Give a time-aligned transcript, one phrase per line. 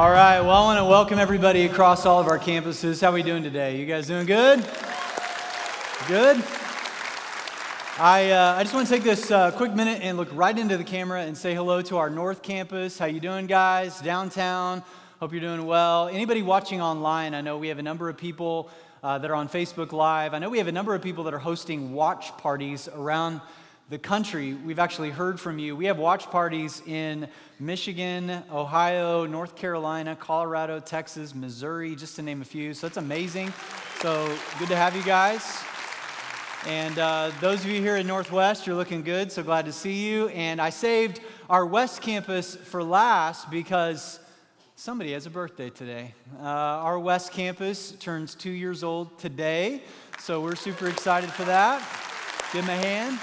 [0.00, 0.40] All right.
[0.40, 3.02] Well, I want to welcome everybody across all of our campuses.
[3.02, 3.78] How are we doing today?
[3.78, 4.60] You guys doing good?
[6.08, 6.42] Good.
[7.98, 10.78] I, uh, I just want to take this uh, quick minute and look right into
[10.78, 12.98] the camera and say hello to our North Campus.
[12.98, 14.00] How you doing, guys?
[14.00, 14.82] Downtown.
[15.18, 16.08] Hope you're doing well.
[16.08, 17.34] Anybody watching online?
[17.34, 18.70] I know we have a number of people
[19.02, 20.32] uh, that are on Facebook Live.
[20.32, 23.42] I know we have a number of people that are hosting watch parties around
[23.90, 25.74] the country, we've actually heard from you.
[25.74, 27.26] We have watch parties in
[27.58, 32.72] Michigan, Ohio, North Carolina, Colorado, Texas, Missouri, just to name a few.
[32.72, 33.52] So that's amazing.
[33.98, 35.60] So good to have you guys.
[36.68, 39.32] And uh, those of you here in Northwest, you're looking good.
[39.32, 40.28] So glad to see you.
[40.28, 44.20] And I saved our West Campus for last because
[44.76, 46.14] somebody has a birthday today.
[46.38, 49.82] Uh, our West Campus turns two years old today.
[50.20, 51.80] So we're super excited for that.
[52.52, 53.18] Give them a hand.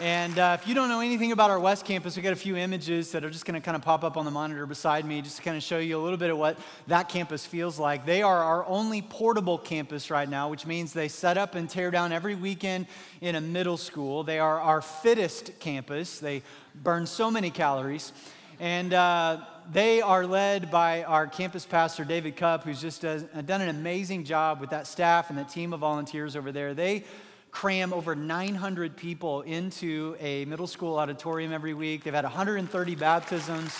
[0.00, 2.56] And uh, if you don't know anything about our West Campus, we got a few
[2.56, 5.20] images that are just going to kind of pop up on the monitor beside me,
[5.20, 8.06] just to kind of show you a little bit of what that campus feels like.
[8.06, 11.90] They are our only portable campus right now, which means they set up and tear
[11.90, 12.86] down every weekend
[13.20, 14.24] in a middle school.
[14.24, 16.20] They are our fittest campus.
[16.20, 16.42] They
[16.74, 18.14] burn so many calories.
[18.60, 23.60] And uh, they are led by our campus pastor, David Cup, who's just does, done
[23.60, 26.72] an amazing job with that staff and that team of volunteers over there.
[26.72, 27.04] They
[27.52, 32.02] cram over 900 people into a middle school auditorium every week.
[32.02, 33.78] They've had 130 baptisms.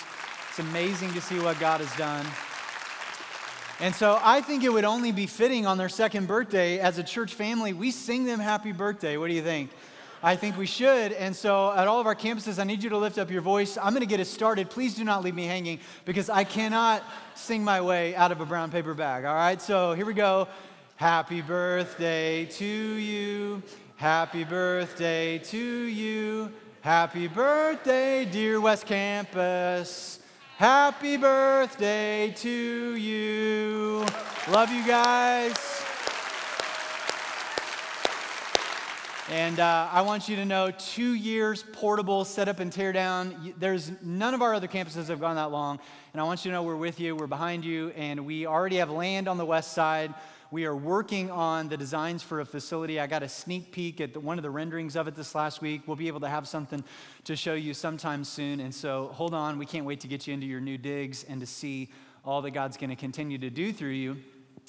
[0.51, 2.25] It's amazing to see what God has done.
[3.81, 7.03] And so I think it would only be fitting on their second birthday as a
[7.03, 9.17] church family, we sing them happy birthday.
[9.17, 9.71] What do you think?
[10.23, 11.11] I think we should.
[11.13, 13.77] And so at all of our campuses, I need you to lift up your voice.
[13.77, 14.71] I'm going to get us started.
[14.71, 17.03] Please do not leave me hanging because I cannot
[17.35, 19.25] sing my way out of a brown paper bag.
[19.25, 19.61] All right?
[19.61, 20.47] So here we go.
[21.03, 23.61] Happy birthday to you.
[23.97, 26.53] Happy birthday to you.
[26.81, 30.21] Happy birthday, dear West Campus.
[30.59, 34.07] Happy birthday to you.
[34.49, 35.57] Love you guys.
[39.29, 43.55] And uh, I want you to know two years portable, setup and tear down.
[43.59, 45.81] There's none of our other campuses have gone that long.
[46.13, 48.77] And I want you to know we're with you, we're behind you, and we already
[48.77, 50.13] have land on the west side.
[50.51, 53.01] We are working on the designs for a facility.
[53.01, 55.63] I got a sneak peek at the, one of the renderings of it this last
[55.63, 55.81] week.
[55.87, 56.85] We'll be able to have something
[57.25, 58.61] to show you sometime soon.
[58.61, 59.59] And so hold on.
[59.59, 61.89] We can't wait to get you into your new digs and to see
[62.27, 64.19] all that God's going to continue to do through you.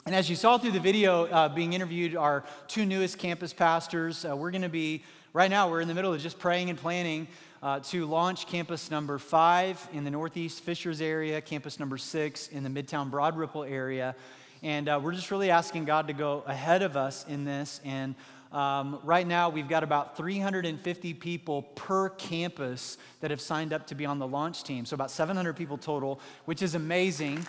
[0.06, 4.24] And as you saw through the video uh, being interviewed, our two newest campus pastors,
[4.24, 6.80] uh, we're going to be, right now, we're in the middle of just praying and
[6.80, 7.28] planning
[7.64, 12.62] uh, to launch campus number five in the Northeast Fishers area, campus number six in
[12.62, 14.16] the Midtown Broad Ripple area.
[14.62, 17.80] And uh, we're just really asking God to go ahead of us in this.
[17.86, 18.16] And
[18.52, 23.96] um, right now, we've got about 350 people per campus that have signed up to
[23.96, 24.86] be on the launch team.
[24.86, 27.48] So, about 700 people total, which is amazing.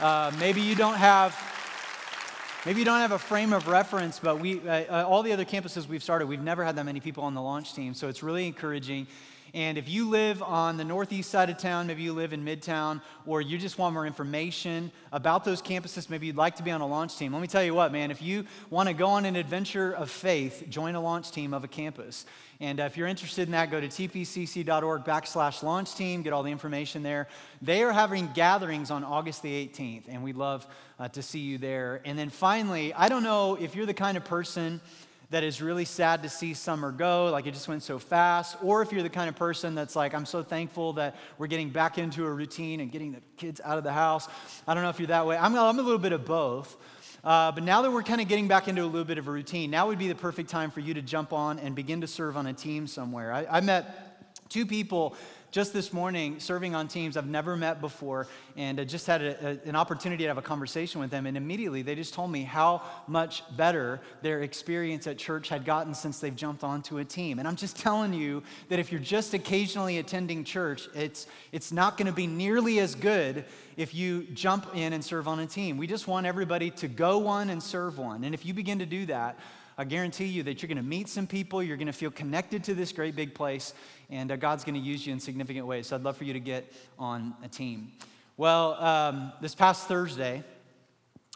[0.00, 1.34] Uh, maybe you don't have.
[2.66, 5.44] Maybe you don't have a frame of reference, but we, uh, uh all the other
[5.44, 7.94] campuses we've started, we've never had that many people on the launch team.
[7.94, 9.06] So it's really encouraging.
[9.56, 13.00] And if you live on the northeast side of town, maybe you live in Midtown,
[13.24, 16.82] or you just want more information about those campuses, maybe you'd like to be on
[16.82, 17.32] a launch team.
[17.32, 20.10] Let me tell you what, man, if you want to go on an adventure of
[20.10, 22.26] faith, join a launch team of a campus.
[22.60, 26.42] And uh, if you're interested in that, go to tpcc.org backslash launch team, get all
[26.42, 27.26] the information there.
[27.62, 30.66] They are having gatherings on August the 18th, and we'd love
[30.98, 32.02] uh, to see you there.
[32.04, 34.82] And then finally, I don't know if you're the kind of person
[35.30, 38.82] that is really sad to see summer go, like it just went so fast, or
[38.82, 41.98] if you're the kind of person that's like, I'm so thankful that we're getting back
[41.98, 44.28] into a routine and getting the kids out of the house.
[44.68, 45.36] I don't know if you're that way.
[45.36, 46.76] I'm, I'm a little bit of both.
[47.24, 49.30] Uh, but now that we're kind of getting back into a little bit of a
[49.32, 52.06] routine, now would be the perfect time for you to jump on and begin to
[52.06, 53.32] serve on a team somewhere.
[53.32, 55.16] I, I met two people
[55.56, 58.26] just this morning serving on teams I've never met before,
[58.58, 61.24] and I just had a, a, an opportunity to have a conversation with them.
[61.24, 65.94] And immediately they just told me how much better their experience at church had gotten
[65.94, 67.38] since they've jumped onto a team.
[67.38, 71.96] And I'm just telling you that if you're just occasionally attending church, it's, it's not
[71.96, 73.42] going to be nearly as good
[73.78, 75.78] if you jump in and serve on a team.
[75.78, 78.24] We just want everybody to go one and serve one.
[78.24, 79.38] And if you begin to do that,
[79.78, 82.64] I guarantee you that you're going to meet some people, you're going to feel connected
[82.64, 83.74] to this great big place,
[84.10, 85.88] and uh, God's going to use you in significant ways.
[85.88, 87.92] So I'd love for you to get on a team.
[88.36, 90.44] Well, um, this past Thursday,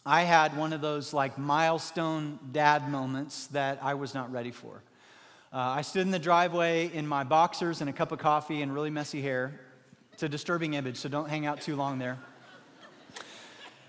[0.05, 4.83] I had one of those like milestone dad moments that I was not ready for.
[5.53, 8.73] Uh, I stood in the driveway in my boxers and a cup of coffee and
[8.73, 9.61] really messy hair.
[10.13, 12.19] It's a disturbing image, so don't hang out too long there.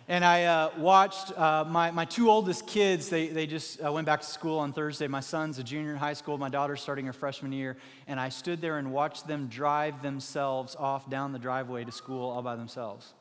[0.08, 4.06] And I uh, watched uh, my, my two oldest kids, they, they just uh, went
[4.06, 5.08] back to school on Thursday.
[5.08, 7.78] My son's a junior in high school, my daughter's starting her freshman year.
[8.08, 12.30] And I stood there and watched them drive themselves off down the driveway to school
[12.30, 13.14] all by themselves.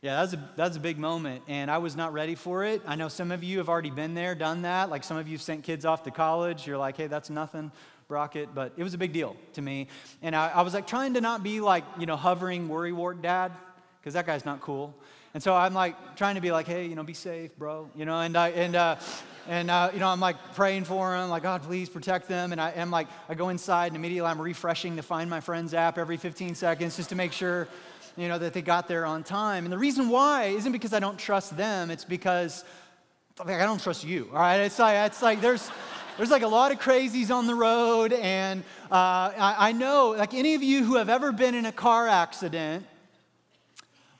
[0.00, 2.82] Yeah, that's a, that's a big moment, and I was not ready for it.
[2.84, 4.90] I know some of you have already been there, done that.
[4.90, 6.66] Like some of you sent kids off to college.
[6.66, 7.70] You're like, hey, that's nothing,
[8.08, 9.86] Brockett, but it was a big deal to me.
[10.20, 13.52] And I, I was like trying to not be like, you know, hovering worrywart dad,
[14.00, 14.92] because that guy's not cool.
[15.34, 17.88] And so I'm like trying to be like, hey, you know, be safe, bro.
[17.94, 18.96] You know, and I and uh,
[19.48, 22.52] and uh, you know, I'm like praying for them, like God, please protect them.
[22.52, 25.72] And I am like, I go inside and immediately I'm refreshing the Find My Friends
[25.74, 27.66] app every 15 seconds just to make sure,
[28.16, 29.64] you know, that they got there on time.
[29.64, 31.90] And the reason why isn't because I don't trust them.
[31.90, 32.64] It's because
[33.38, 34.28] like, I don't trust you.
[34.32, 35.70] All right, it's like it's like there's.
[36.18, 40.34] There's like a lot of crazies on the road, and uh, I, I know, like
[40.34, 42.84] any of you who have ever been in a car accident,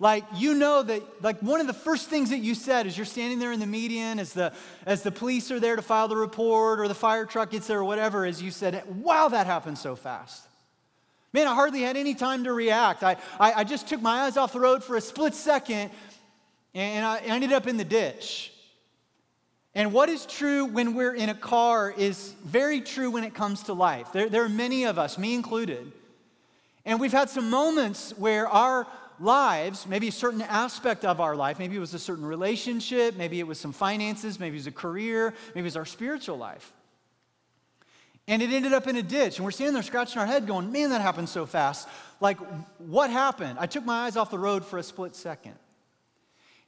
[0.03, 3.07] like you know that like one of the first things that you said as you're
[3.07, 4.53] standing there in the median as the
[4.85, 7.79] as the police are there to file the report or the fire truck gets there
[7.79, 10.43] or whatever is you said wow that happened so fast.
[11.33, 13.05] Man i hardly had any time to react.
[13.05, 15.93] I i, I just took my eyes off the road for a split second
[16.75, 18.53] and i ended up in the ditch.
[19.75, 23.63] And what is true when we're in a car is very true when it comes
[23.63, 24.13] to life.
[24.13, 25.93] There, there are many of us me included.
[26.85, 28.87] And we've had some moments where our
[29.23, 33.39] lives, maybe a certain aspect of our life, maybe it was a certain relationship, maybe
[33.41, 36.73] it was some finances, maybe it was a career, maybe it was our spiritual life.
[38.29, 40.71] And it ended up in a ditch, and we're standing there scratching our head going,
[40.71, 41.89] man, that happened so fast.
[42.21, 42.39] Like,
[42.79, 43.59] what happened?
[43.59, 45.55] I took my eyes off the road for a split second.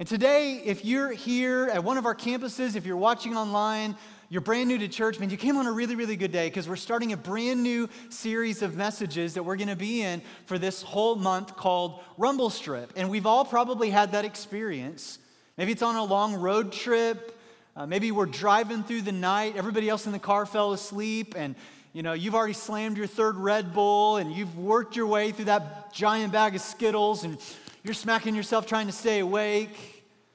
[0.00, 3.96] And today, if you're here at one of our campuses, if you're watching online,
[4.34, 6.68] you're brand new to church, man, you came on a really, really good day because
[6.68, 10.58] we're starting a brand new series of messages that we're going to be in for
[10.58, 12.92] this whole month called Rumble Strip.
[12.96, 15.20] And we've all probably had that experience.
[15.56, 17.40] Maybe it's on a long road trip.
[17.76, 19.54] Uh, maybe we're driving through the night.
[19.56, 21.54] Everybody else in the car fell asleep, and
[21.92, 25.44] you know you've already slammed your third Red Bull, and you've worked your way through
[25.44, 27.38] that giant bag of Skittles, and
[27.84, 29.93] you're smacking yourself trying to stay awake.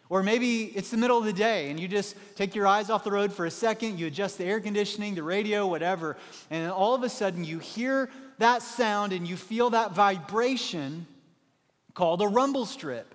[0.09, 3.03] Or maybe it's the middle of the day and you just take your eyes off
[3.03, 6.17] the road for a second, you adjust the air conditioning, the radio, whatever,
[6.49, 8.09] and all of a sudden you hear
[8.39, 11.05] that sound and you feel that vibration
[11.93, 13.13] called a rumble strip.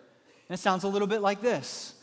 [0.48, 1.94] And it sounds a little bit like this.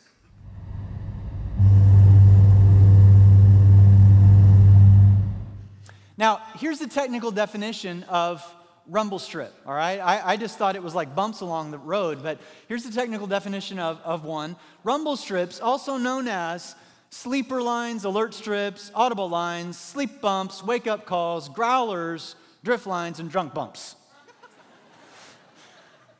[6.18, 8.44] Now, here's the technical definition of
[8.88, 10.00] rumble strip, all right?
[10.00, 13.28] I, I, just thought it was like bumps along the road, but here's the technical
[13.28, 16.76] definition of, of one rumble strips, also known as
[17.10, 23.30] sleeper lines, alert strips, audible lines, sleep bumps, wake up calls, growlers, drift lines, and
[23.30, 23.96] drunk bumps.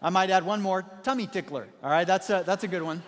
[0.02, 2.08] I might add one more tummy tickler, all right?
[2.08, 3.04] That's a, that's a good one.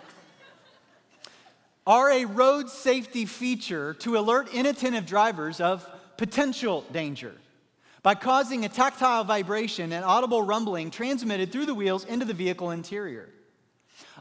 [1.86, 5.86] Are a road safety feature to alert inattentive drivers of
[6.16, 7.34] potential danger
[8.04, 12.70] by causing a tactile vibration and audible rumbling transmitted through the wheels into the vehicle
[12.70, 13.30] interior.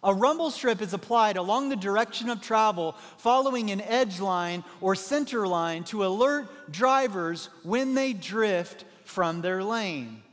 [0.02, 4.96] A rumble strip is applied along the direction of travel following an edge line or
[4.96, 10.24] center line to alert drivers when they drift from their lane.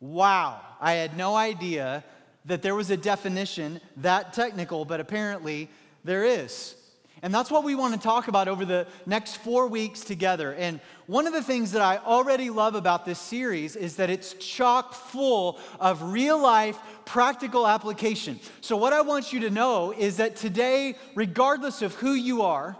[0.00, 2.04] Wow, I had no idea
[2.46, 5.68] that there was a definition that technical, but apparently
[6.04, 6.74] there is.
[7.22, 10.54] And that's what we want to talk about over the next four weeks together.
[10.54, 14.34] And one of the things that I already love about this series is that it's
[14.34, 18.38] chock full of real life, practical application.
[18.60, 22.76] So, what I want you to know is that today, regardless of who you are,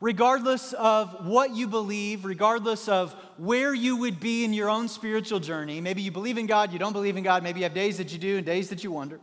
[0.00, 5.40] regardless of what you believe, regardless of where you would be in your own spiritual
[5.40, 7.98] journey, maybe you believe in God, you don't believe in God, maybe you have days
[7.98, 9.20] that you do and days that you wonder.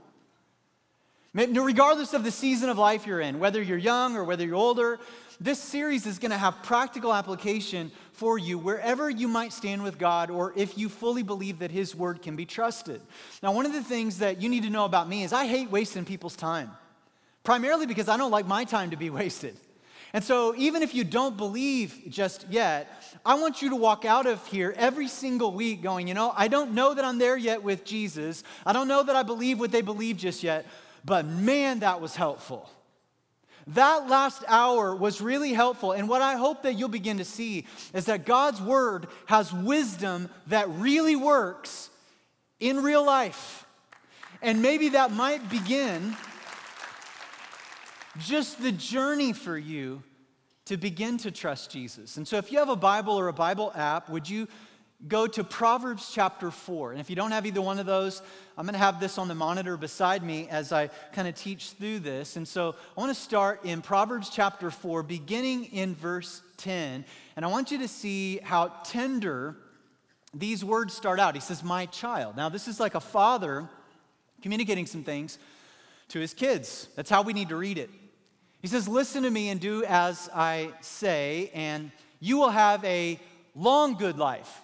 [1.34, 5.00] Regardless of the season of life you're in, whether you're young or whether you're older,
[5.40, 9.98] this series is going to have practical application for you wherever you might stand with
[9.98, 13.02] God or if you fully believe that His word can be trusted.
[13.42, 15.72] Now, one of the things that you need to know about me is I hate
[15.72, 16.72] wasting people's time,
[17.44, 19.56] primarily because I don't like my time to be wasted.
[20.12, 22.92] And so, even if you don't believe just yet,
[23.24, 26.48] I want you to walk out of here every single week going, you know, I
[26.48, 28.44] don't know that I'm there yet with Jesus.
[28.66, 30.66] I don't know that I believe what they believe just yet,
[31.06, 32.70] but man, that was helpful.
[33.68, 35.92] That last hour was really helpful.
[35.92, 40.30] And what I hope that you'll begin to see is that God's word has wisdom
[40.48, 41.90] that really works
[42.60, 43.66] in real life.
[44.42, 46.16] And maybe that might begin
[48.20, 50.02] just the journey for you
[50.66, 52.18] to begin to trust Jesus.
[52.18, 54.48] And so if you have a Bible or a Bible app, would you
[55.08, 56.92] go to Proverbs chapter 4.
[56.92, 58.22] And if you don't have either one of those,
[58.58, 61.72] I'm going to have this on the monitor beside me as I kind of teach
[61.72, 62.36] through this.
[62.36, 67.06] And so I want to start in Proverbs chapter 4, beginning in verse 10.
[67.38, 69.56] And I want you to see how tender
[70.34, 71.34] these words start out.
[71.34, 72.36] He says, My child.
[72.36, 73.70] Now, this is like a father
[74.42, 75.40] communicating some things
[76.10, 76.90] to his kids.
[76.96, 77.90] That's how we need to read it.
[78.62, 83.18] He says, Listen to me and do as I say, and you will have a
[83.56, 84.62] long, good life.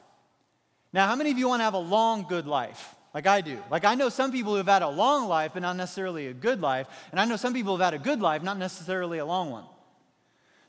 [0.95, 2.95] Now, how many of you want to have a long, good life?
[3.13, 3.61] Like I do.
[3.69, 6.33] Like I know some people who have had a long life, but not necessarily a
[6.33, 6.87] good life.
[7.11, 9.51] And I know some people who have had a good life, not necessarily a long
[9.51, 9.65] one.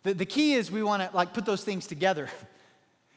[0.03, 2.29] The, the key is we want to like put those things together.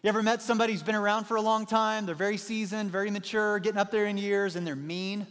[0.02, 2.06] You ever met somebody who's been around for a long time?
[2.06, 5.28] They're very seasoned, very mature, getting up there in years, and they're mean?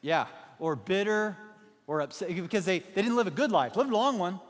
[0.00, 0.24] Yeah.
[0.58, 1.36] Or bitter,
[1.86, 4.40] or upset, because they, they didn't live a good life, lived a long one.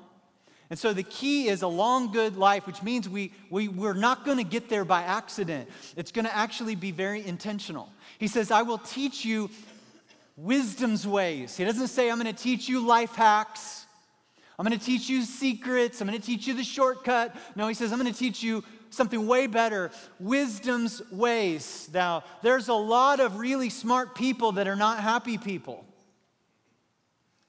[0.72, 4.24] And so the key is a long, good life, which means we, we, we're not
[4.24, 5.68] going to get there by accident.
[5.98, 7.92] It's going to actually be very intentional.
[8.16, 9.50] He says, I will teach you
[10.34, 11.58] wisdom's ways.
[11.58, 13.84] He doesn't say, I'm going to teach you life hacks.
[14.58, 16.00] I'm going to teach you secrets.
[16.00, 17.36] I'm going to teach you the shortcut.
[17.54, 21.90] No, he says, I'm going to teach you something way better wisdom's ways.
[21.92, 25.84] Now, there's a lot of really smart people that are not happy people.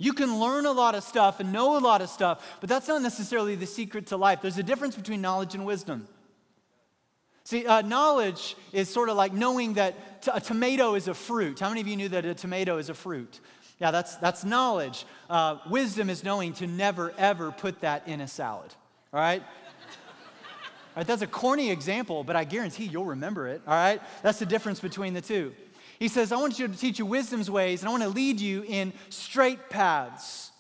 [0.04, 2.90] You can learn a lot of stuff and know a lot of stuff, but that's
[2.90, 4.42] not necessarily the secret to life.
[4.42, 6.10] There's a difference between knowledge and wisdom.
[7.46, 11.62] See, uh, knowledge is sort of like knowing that t- a tomato is a fruit.
[11.62, 13.40] How many of you knew that a tomato is a fruit?
[13.80, 15.06] Yeah, that's, that's knowledge.
[15.30, 18.76] Uh, wisdom is knowing to never, ever put that in a salad.
[19.14, 19.42] All right?
[19.42, 23.62] All right, that's a corny example, but I guarantee you'll remember it.
[23.66, 24.02] All right?
[24.22, 25.54] That's the difference between the two.
[26.00, 28.40] He says, I want you to teach you wisdom's ways, and I want to lead
[28.40, 30.52] you in straight paths.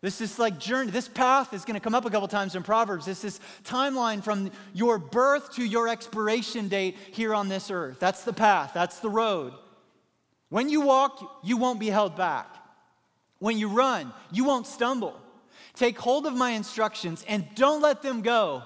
[0.00, 0.92] This is like journey.
[0.92, 3.04] This path is going to come up a couple times in Proverbs.
[3.04, 7.98] This is timeline from your birth to your expiration date here on this earth.
[7.98, 8.70] That's the path.
[8.72, 9.54] That's the road.
[10.50, 12.46] When you walk, you won't be held back.
[13.40, 15.20] When you run, you won't stumble.
[15.74, 18.62] Take hold of my instructions and don't let them go.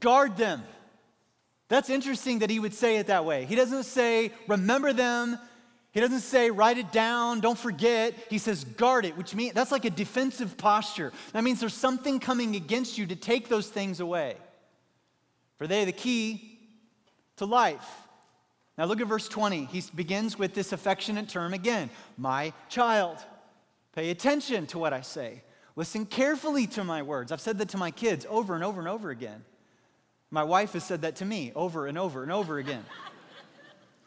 [0.00, 0.62] Guard them.
[1.68, 3.44] That's interesting that he would say it that way.
[3.44, 5.38] He doesn't say, remember them.
[5.92, 8.14] He doesn't say, write it down, don't forget.
[8.30, 11.12] He says, guard it, which means that's like a defensive posture.
[11.32, 14.36] That means there's something coming against you to take those things away.
[15.56, 16.58] For they are the key
[17.36, 17.86] to life.
[18.76, 19.64] Now look at verse 20.
[19.64, 23.18] He begins with this affectionate term again my child.
[23.92, 25.42] Pay attention to what I say.
[25.74, 27.32] Listen carefully to my words.
[27.32, 29.44] I've said that to my kids over and over and over again.
[30.30, 32.84] My wife has said that to me over and over and over again.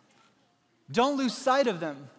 [0.92, 2.10] Don't lose sight of them.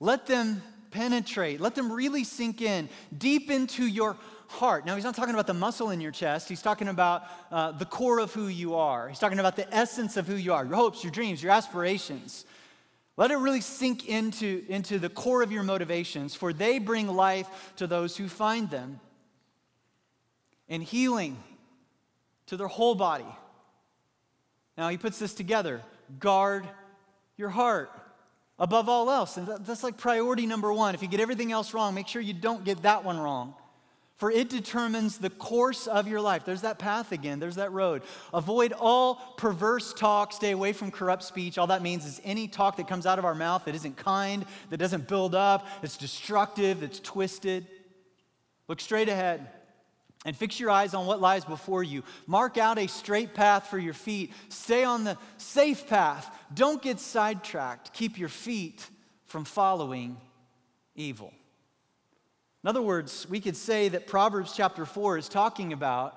[0.00, 1.60] Let them penetrate.
[1.60, 4.16] Let them really sink in deep into your
[4.48, 4.86] heart.
[4.86, 6.48] Now, he's not talking about the muscle in your chest.
[6.48, 9.08] He's talking about uh, the core of who you are.
[9.08, 12.44] He's talking about the essence of who you are your hopes, your dreams, your aspirations.
[13.16, 17.72] Let it really sink into, into the core of your motivations, for they bring life
[17.76, 19.00] to those who find them.
[20.68, 21.36] And healing
[22.48, 23.26] to their whole body.
[24.76, 25.82] Now, he puts this together
[26.18, 26.68] guard
[27.36, 27.90] your heart
[28.58, 29.36] above all else.
[29.36, 30.94] And that's like priority number one.
[30.94, 33.54] If you get everything else wrong, make sure you don't get that one wrong.
[34.16, 36.44] For it determines the course of your life.
[36.44, 38.02] There's that path again, there's that road.
[38.34, 41.56] Avoid all perverse talk, stay away from corrupt speech.
[41.56, 44.44] All that means is any talk that comes out of our mouth that isn't kind,
[44.70, 47.64] that doesn't build up, that's destructive, that's twisted.
[48.66, 49.46] Look straight ahead
[50.24, 52.02] and fix your eyes on what lies before you.
[52.26, 54.32] Mark out a straight path for your feet.
[54.48, 56.36] Stay on the safe path.
[56.52, 57.92] Don't get sidetracked.
[57.92, 58.88] Keep your feet
[59.26, 60.16] from following
[60.94, 61.32] evil.
[62.64, 66.14] In other words, we could say that Proverbs chapter 4 is talking about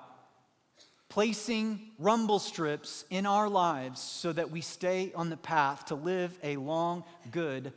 [1.08, 6.36] placing rumble strips in our lives so that we stay on the path to live
[6.42, 7.72] a long, good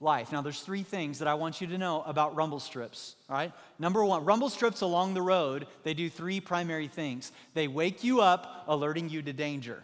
[0.00, 0.30] life.
[0.30, 3.52] Now, there's three things that I want you to know about rumble strips, all right?
[3.78, 7.32] Number one, rumble strips along the road, they do three primary things.
[7.54, 9.82] They wake you up, alerting you to danger.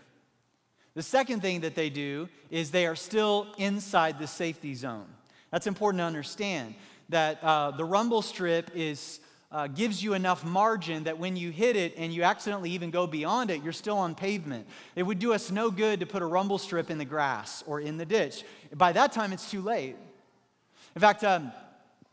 [0.95, 5.07] The second thing that they do is they are still inside the safety zone.
[5.51, 6.75] That's important to understand
[7.09, 9.21] that uh, the rumble strip is.
[9.53, 13.07] Uh, gives you enough margin that when you hit it and you accidentally even go
[13.07, 14.67] beyond it, you're still on pavement.
[14.97, 17.79] It would do us no good to put a rumble strip in the grass or
[17.79, 18.45] in the ditch.
[18.75, 19.95] By that time, it's too late.
[20.95, 21.53] In fact, um,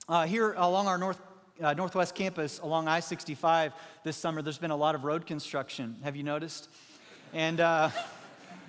[0.09, 1.21] uh, here along our north,
[1.61, 3.71] uh, Northwest campus, along I 65
[4.03, 5.95] this summer, there's been a lot of road construction.
[6.03, 6.67] Have you noticed?
[7.33, 7.89] And, uh,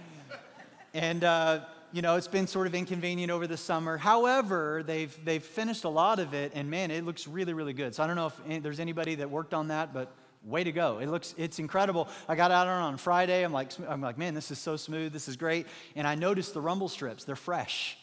[0.94, 1.60] and uh,
[1.92, 3.96] you know, it's been sort of inconvenient over the summer.
[3.96, 7.94] However, they've, they've finished a lot of it, and man, it looks really, really good.
[7.94, 10.12] So I don't know if any, there's anybody that worked on that, but
[10.44, 10.98] way to go.
[10.98, 12.08] It looks, it's incredible.
[12.28, 13.44] I got out on on Friday.
[13.44, 15.12] I'm like, I'm like, man, this is so smooth.
[15.12, 15.66] This is great.
[15.96, 17.24] And I noticed the rumble strips.
[17.24, 17.98] They're fresh.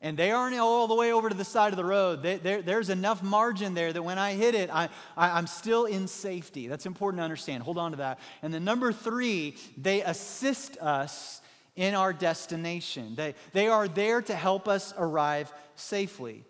[0.00, 2.22] And they aren't all the way over to the side of the road.
[2.22, 6.06] They, there's enough margin there that when I hit it, I, I, I'm still in
[6.06, 6.68] safety.
[6.68, 7.64] That's important to understand.
[7.64, 8.20] Hold on to that.
[8.42, 11.40] And then number three, they assist us
[11.78, 13.14] in our destination.
[13.14, 16.44] They, they are there to help us arrive safely.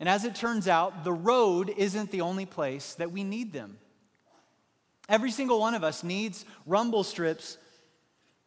[0.00, 3.76] And as it turns out, the road isn't the only place that we need them.
[5.10, 7.58] Every single one of us needs rumble strips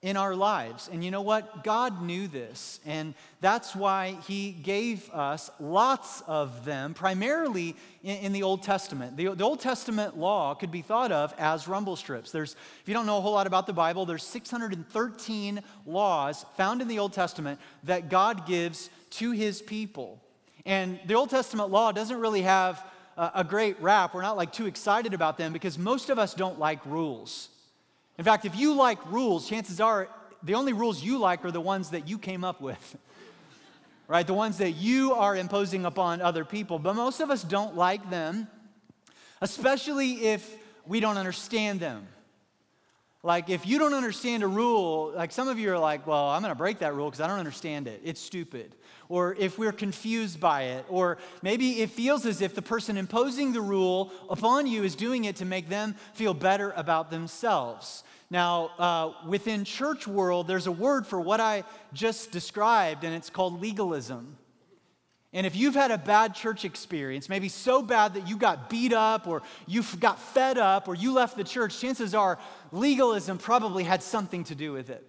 [0.02, 0.90] in our lives.
[0.92, 1.64] And you know what?
[1.64, 2.80] God knew this.
[2.86, 9.18] And that's why He gave us lots of them, primarily in, in the Old Testament.
[9.18, 12.32] The, the, Old Testament law could be thought of as rumble strips.
[12.32, 16.82] There's, if you don't know a whole lot about the Bible, there's 613 laws found
[16.82, 20.22] in the Old Testament that God gives to His people.
[20.66, 22.82] And the Old Testament law doesn't really have
[23.18, 24.14] a, a great rap.
[24.14, 27.50] We're not like too excited about them because most of us don't like rules.
[28.20, 30.10] In fact, if you like rules, chances are
[30.44, 32.98] the only rules you like are the ones that you came up with,
[34.10, 34.28] right?
[34.28, 36.80] The ones that you are imposing upon other people.
[36.80, 38.50] But most of us don't like them,
[39.40, 40.54] especially if
[40.86, 42.10] we don't understand them.
[43.22, 46.42] Like, if you don't understand a rule, like some of you are like, well, I'm
[46.42, 48.02] going to break that rule because I don't understand it.
[48.04, 48.76] It's stupid.
[49.10, 50.86] Or if we're confused by it.
[50.88, 55.26] Or maybe it feels as if the person imposing the rule upon you is doing
[55.26, 58.04] it to make them feel better about themselves.
[58.32, 63.30] Now, uh, within church world, there's a word for what I just described, and it's
[63.30, 64.38] called legalism.
[65.32, 68.94] And if you've had a bad church experience, maybe so bad that you got beat
[68.94, 72.40] up or you got fed up or you left the church, chances are
[72.72, 75.06] legalism probably had something to do with it.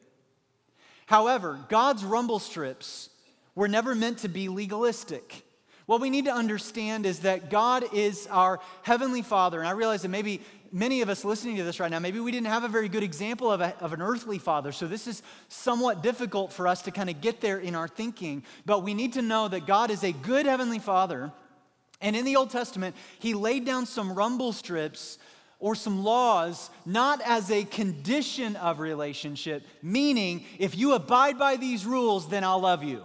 [1.07, 3.09] However, God's rumble strips
[3.55, 5.43] were never meant to be legalistic.
[5.87, 9.59] What we need to understand is that God is our Heavenly Father.
[9.59, 10.41] And I realize that maybe
[10.73, 13.03] many of us listening to this right now, maybe we didn't have a very good
[13.03, 14.73] example of, a, of an earthly father.
[14.73, 18.45] So this is somewhat difficult for us to kind of get there in our thinking.
[18.67, 21.33] But we need to know that God is a good Heavenly Father.
[22.01, 25.19] And in the Old Testament, He laid down some rumble strips
[25.59, 31.85] or some laws not as a condition of relationship, meaning if you abide by these
[31.85, 33.05] rules, then I'll love you.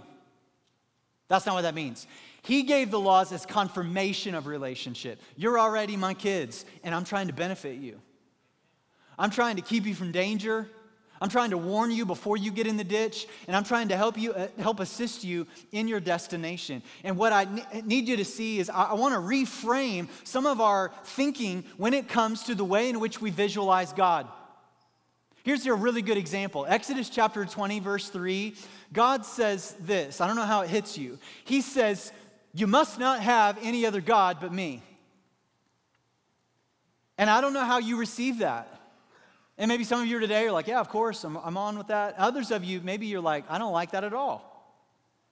[1.28, 2.08] That's not what that means.
[2.46, 5.20] He gave the laws as confirmation of relationship.
[5.36, 8.00] You're already my kids, and I'm trying to benefit you.
[9.18, 10.70] I'm trying to keep you from danger.
[11.20, 13.98] I'm trying to warn you before you get in the ditch, and I'm trying to
[13.98, 16.84] help you, uh, help assist you in your destination.
[17.04, 17.48] And what I
[17.84, 21.96] need you to see is I, I want to reframe some of our thinking when
[21.96, 24.28] it comes to the way in which we visualize God.
[25.44, 28.56] Here's a really good example Exodus chapter 20, verse 3.
[28.94, 30.22] God says this.
[30.22, 31.18] I don't know how it hits you.
[31.44, 32.12] He says,
[32.56, 34.82] you must not have any other God but me.
[37.18, 38.72] And I don't know how you receive that.
[39.58, 41.88] And maybe some of you today are like, yeah, of course, I'm, I'm on with
[41.88, 42.16] that.
[42.18, 44.52] Others of you, maybe you're like, I don't like that at all.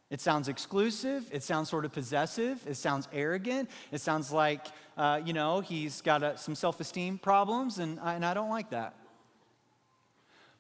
[0.10, 1.28] It sounds exclusive.
[1.32, 2.62] It sounds sort of possessive.
[2.68, 3.70] It sounds arrogant.
[3.92, 8.14] It sounds like, uh, you know, he's got a, some self esteem problems, and I,
[8.16, 8.96] and I don't like that.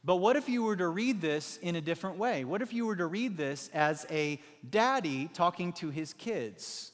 [0.05, 2.43] But what if you were to read this in a different way?
[2.43, 6.91] What if you were to read this as a daddy talking to his kids?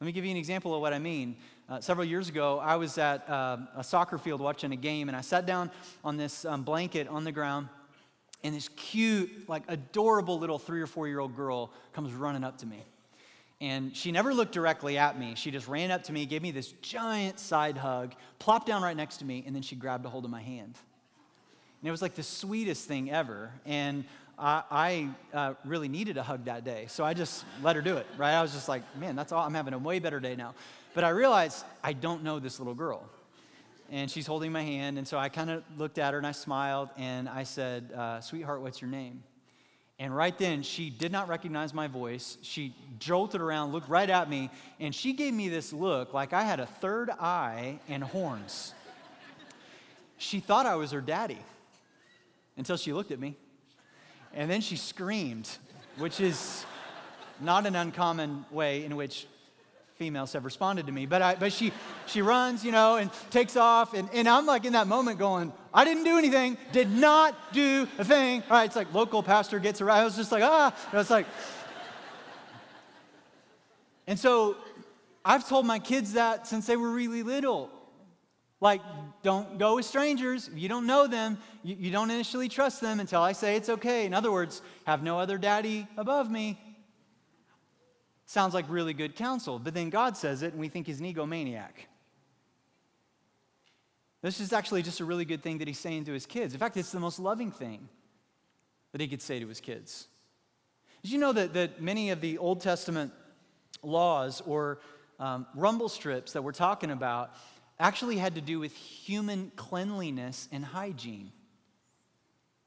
[0.00, 1.36] Let me give you an example of what I mean.
[1.68, 5.16] Uh, several years ago, I was at uh, a soccer field watching a game, and
[5.16, 5.70] I sat down
[6.02, 7.68] on this um, blanket on the ground,
[8.42, 12.58] and this cute, like adorable little three or four year old girl comes running up
[12.58, 12.84] to me.
[13.60, 15.34] And she never looked directly at me.
[15.36, 18.96] She just ran up to me, gave me this giant side hug, plopped down right
[18.96, 20.76] next to me, and then she grabbed a hold of my hand.
[21.80, 23.50] And it was like the sweetest thing ever.
[23.64, 24.04] And
[24.38, 26.86] I, I uh, really needed a hug that day.
[26.88, 28.34] So I just let her do it, right?
[28.34, 29.44] I was just like, man, that's all.
[29.44, 30.54] I'm having a way better day now.
[30.94, 33.08] But I realized I don't know this little girl.
[33.90, 34.98] And she's holding my hand.
[34.98, 38.20] And so I kind of looked at her and I smiled and I said, uh,
[38.20, 39.22] Sweetheart, what's your name?
[40.00, 42.38] And right then, she did not recognize my voice.
[42.42, 46.42] She jolted around, looked right at me, and she gave me this look like I
[46.42, 48.74] had a third eye and horns.
[50.16, 51.38] She thought I was her daddy
[52.58, 53.36] until she looked at me.
[54.34, 55.48] And then she screamed,
[55.96, 56.66] which is
[57.40, 59.26] not an uncommon way in which
[59.96, 61.06] females have responded to me.
[61.06, 61.72] But, I, but she,
[62.06, 63.94] she runs, you know, and takes off.
[63.94, 67.88] And, and I'm like in that moment going, I didn't do anything, did not do
[67.98, 68.42] a thing.
[68.42, 69.98] All right, it's like local pastor gets around.
[69.98, 70.74] I was just like, ah.
[70.92, 71.26] And it's like,
[74.06, 74.56] and so
[75.24, 77.70] I've told my kids that since they were really little.
[78.60, 78.82] Like,
[79.22, 80.48] don't go with strangers.
[80.48, 83.68] If you don't know them, you, you, don't initially trust them until I say it's
[83.68, 84.04] okay.
[84.04, 86.58] In other words, have no other daddy above me.
[88.26, 91.06] Sounds like really good counsel, but then God says it and we think he's an
[91.06, 91.70] egomaniac.
[94.22, 96.52] This is actually just a really good thing that he's saying to his kids.
[96.52, 97.88] In fact, it's the most loving thing
[98.92, 100.08] that he could say to his kids.
[101.02, 103.12] Did you know that, that many of the Old Testament
[103.82, 104.80] laws or
[105.20, 107.30] um, rumble strips that we're talking about
[107.80, 111.32] actually had to do with human cleanliness and hygiene?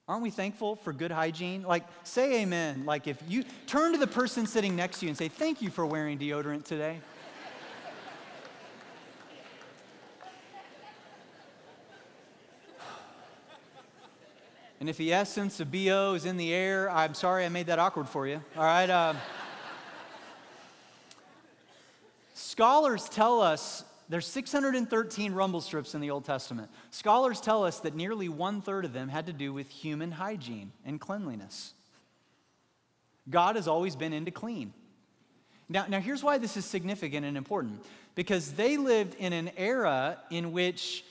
[0.07, 1.63] Aren't we thankful for good hygiene?
[1.63, 2.85] Like, say amen.
[2.85, 5.69] Like, if you turn to the person sitting next to you and say, Thank you
[5.69, 6.99] for wearing deodorant today.
[14.81, 17.77] And if the essence of BO is in the air, I'm sorry I made that
[17.77, 18.41] awkward for you.
[18.57, 18.89] All right.
[18.89, 19.13] Uh,
[22.33, 26.69] scholars tell us there's 613 rumble strips in the Old Testament.
[26.89, 30.73] Scholars tell us that nearly one third of them had to do with human hygiene
[30.85, 31.73] and cleanliness.
[33.29, 34.73] God has always been into clean.
[35.69, 40.17] Now, now here's why this is significant and important because they lived in an era
[40.29, 41.05] in which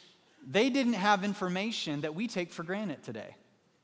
[0.46, 3.34] they didn't have information that we take for granted today.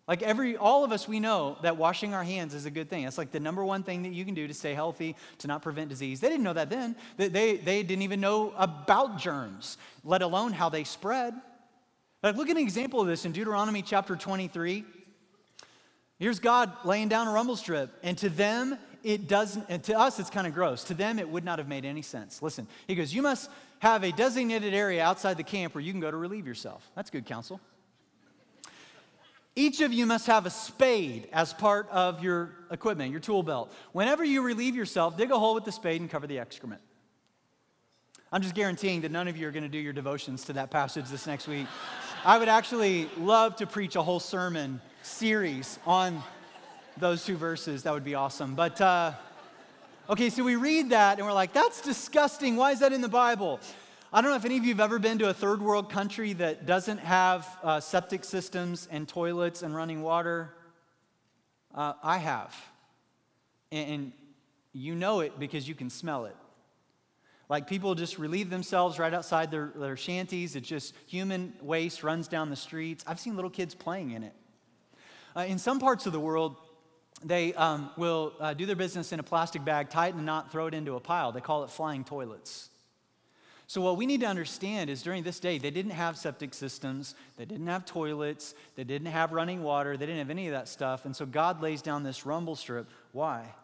[0.09, 3.05] Like every, all of us, we know that washing our hands is a good thing.
[3.05, 5.63] That's like the number one thing that you can do to stay healthy, to not
[5.63, 6.21] prevent disease.
[6.21, 6.95] They didn't know that then.
[7.17, 11.35] They, they, they didn't even know about germs, let alone how they spread.
[12.23, 14.85] Like, look at an example of this in Deuteronomy chapter 23.
[16.19, 20.19] Here's God laying down a rumble strip, and to them, it doesn't, and to us,
[20.19, 20.85] it's kind of gross.
[20.85, 22.43] To them, it would not have made any sense.
[22.43, 26.01] Listen, he goes, You must have a designated area outside the camp where you can
[26.01, 26.91] go to relieve yourself.
[26.95, 27.61] That's good counsel.
[29.59, 33.73] Each of you must have a spade as part of your equipment, your tool belt.
[33.93, 36.83] Whenever you relieve yourself, dig a hole with the spade and cover the excrement.
[38.31, 40.71] I'm just guaranteeing that none of you are going to do your devotions to that
[40.71, 41.67] passage this next week.
[42.23, 46.23] I would actually love to preach a whole sermon series on
[46.99, 47.85] those two verses.
[47.85, 48.57] That would be awesome.
[48.57, 49.13] But, uh,
[50.11, 52.57] okay, so we read that and we're like, that's disgusting.
[52.57, 53.61] Why is that in the Bible?
[54.13, 56.33] I don't know if any of you have ever been to a third world country
[56.35, 60.55] that doesn't have uh, septic systems and toilets and running water.
[61.75, 62.55] Uh, I have.
[63.73, 64.13] And, and
[64.73, 66.37] you know it because you can smell it.
[67.49, 70.55] Like people just relieve themselves right outside their, their shanties.
[70.55, 73.05] It's just human waste runs down the streets.
[73.09, 74.35] I've seen little kids playing in it.
[75.35, 76.57] Uh, in some parts of the world,
[77.25, 80.23] they um, will uh, do their business in a plastic bag, tie it in a
[80.23, 81.33] knot, throw it into a pile.
[81.33, 82.71] They call it flying toilets.
[83.69, 87.17] So, what we need to understand is during this day, they didn't have septic systems,
[87.37, 90.69] they didn't have toilets, they didn't have running water, they didn't have any of that
[90.69, 91.05] stuff.
[91.05, 92.89] And so, God lays down this rumble strip.
[93.11, 93.55] Why?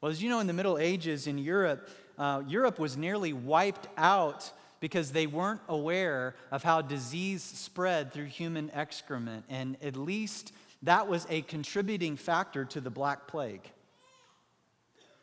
[0.00, 3.86] Well, as you know, in the Middle Ages in Europe, uh, Europe was nearly wiped
[3.96, 4.50] out
[4.80, 9.44] because they weren't aware of how disease spread through human excrement.
[9.48, 13.70] And at least that was a contributing factor to the Black Plague.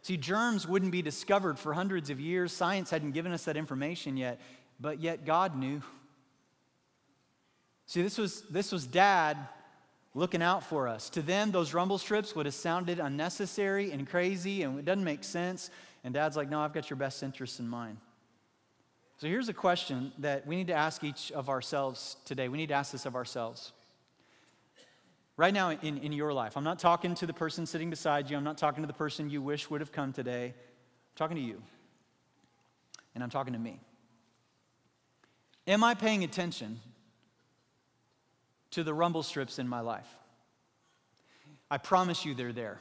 [0.01, 2.53] See, germs wouldn't be discovered for hundreds of years.
[2.53, 4.39] Science hadn't given us that information yet,
[4.79, 5.81] but yet God knew.
[7.87, 9.37] See, this was, this was dad
[10.13, 11.09] looking out for us.
[11.11, 15.23] To them, those rumble strips would have sounded unnecessary and crazy and it doesn't make
[15.23, 15.69] sense.
[16.03, 17.97] And dad's like, no, I've got your best interests in mind.
[19.17, 22.49] So here's a question that we need to ask each of ourselves today.
[22.49, 23.71] We need to ask this of ourselves.
[25.37, 28.35] Right now in, in your life, I'm not talking to the person sitting beside you.
[28.35, 30.47] I'm not talking to the person you wish would have come today.
[30.47, 31.61] I'm talking to you.
[33.13, 33.79] And I'm talking to me.
[35.67, 36.79] Am I paying attention
[38.71, 40.07] to the rumble strips in my life?
[41.69, 42.79] I promise you they're there.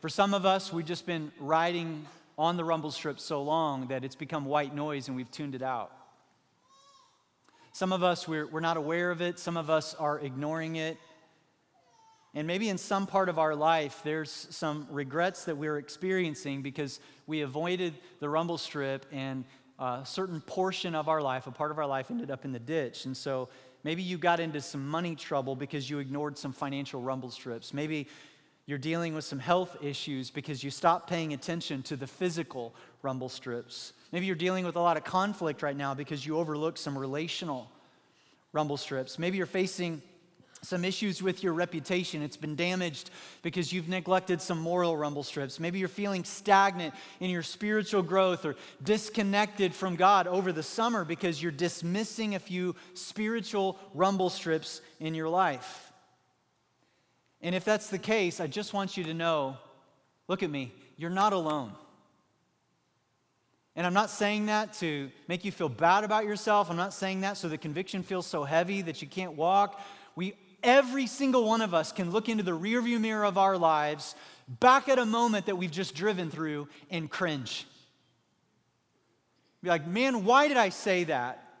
[0.00, 2.06] For some of us, we've just been riding
[2.38, 5.62] on the rumble strips so long that it's become white noise and we've tuned it
[5.62, 5.92] out.
[7.74, 9.38] Some of us, we're, we're not aware of it.
[9.38, 10.98] Some of us are ignoring it.
[12.34, 17.00] And maybe in some part of our life, there's some regrets that we're experiencing because
[17.26, 19.44] we avoided the rumble strip and
[19.78, 22.52] uh, a certain portion of our life, a part of our life, ended up in
[22.52, 23.06] the ditch.
[23.06, 23.48] And so
[23.84, 27.72] maybe you got into some money trouble because you ignored some financial rumble strips.
[27.72, 28.06] Maybe
[28.66, 33.28] you're dealing with some health issues because you stopped paying attention to the physical rumble
[33.28, 33.92] strips.
[34.12, 37.70] Maybe you're dealing with a lot of conflict right now because you overlooked some relational
[38.52, 39.18] rumble strips.
[39.18, 40.02] Maybe you're facing
[40.62, 42.22] some issues with your reputation.
[42.22, 43.10] It's been damaged
[43.42, 45.58] because you've neglected some moral rumble strips.
[45.58, 51.04] Maybe you're feeling stagnant in your spiritual growth or disconnected from God over the summer
[51.04, 55.91] because you're dismissing a few spiritual rumble strips in your life.
[57.42, 59.56] And if that's the case, I just want you to know
[60.28, 61.72] look at me, you're not alone.
[63.74, 66.70] And I'm not saying that to make you feel bad about yourself.
[66.70, 69.80] I'm not saying that so the conviction feels so heavy that you can't walk.
[70.14, 74.14] We every single one of us can look into the rearview mirror of our lives
[74.60, 77.66] back at a moment that we've just driven through and cringe.
[79.62, 81.51] Be like, "Man, why did I say that?"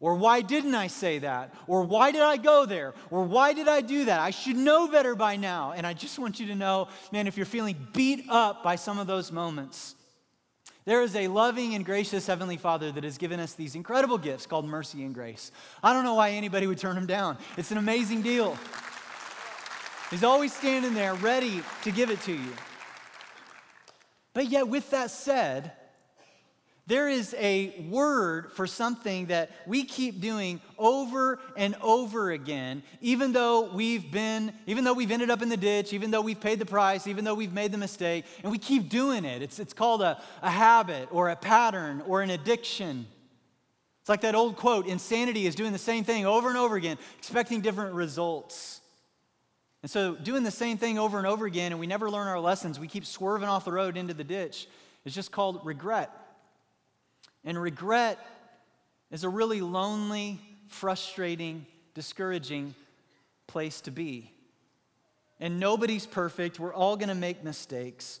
[0.00, 1.54] Or why didn't I say that?
[1.66, 2.94] Or why did I go there?
[3.10, 4.20] Or why did I do that?
[4.20, 5.72] I should know better by now.
[5.72, 8.98] And I just want you to know, man, if you're feeling beat up by some
[8.98, 9.94] of those moments,
[10.84, 14.44] there is a loving and gracious Heavenly Father that has given us these incredible gifts
[14.44, 15.50] called mercy and grace.
[15.82, 17.38] I don't know why anybody would turn them down.
[17.56, 18.58] It's an amazing deal.
[20.10, 22.52] He's always standing there ready to give it to you.
[24.34, 25.72] But yet, with that said,
[26.86, 33.32] there is a word for something that we keep doing over and over again, even
[33.32, 36.58] though we've been, even though we've ended up in the ditch, even though we've paid
[36.58, 39.40] the price, even though we've made the mistake, and we keep doing it.
[39.40, 43.06] It's, it's called a, a habit or a pattern or an addiction.
[44.02, 46.98] It's like that old quote insanity is doing the same thing over and over again,
[47.18, 48.82] expecting different results.
[49.80, 52.40] And so, doing the same thing over and over again, and we never learn our
[52.40, 54.66] lessons, we keep swerving off the road into the ditch,
[55.06, 56.10] It's just called regret.
[57.44, 58.18] And regret
[59.10, 62.74] is a really lonely, frustrating, discouraging
[63.46, 64.30] place to be.
[65.40, 66.58] And nobody's perfect.
[66.58, 68.20] We're all going to make mistakes.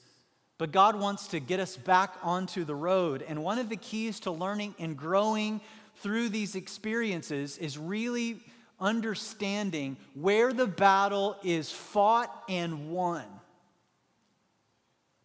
[0.58, 3.24] But God wants to get us back onto the road.
[3.26, 5.60] And one of the keys to learning and growing
[5.96, 8.40] through these experiences is really
[8.80, 13.24] understanding where the battle is fought and won.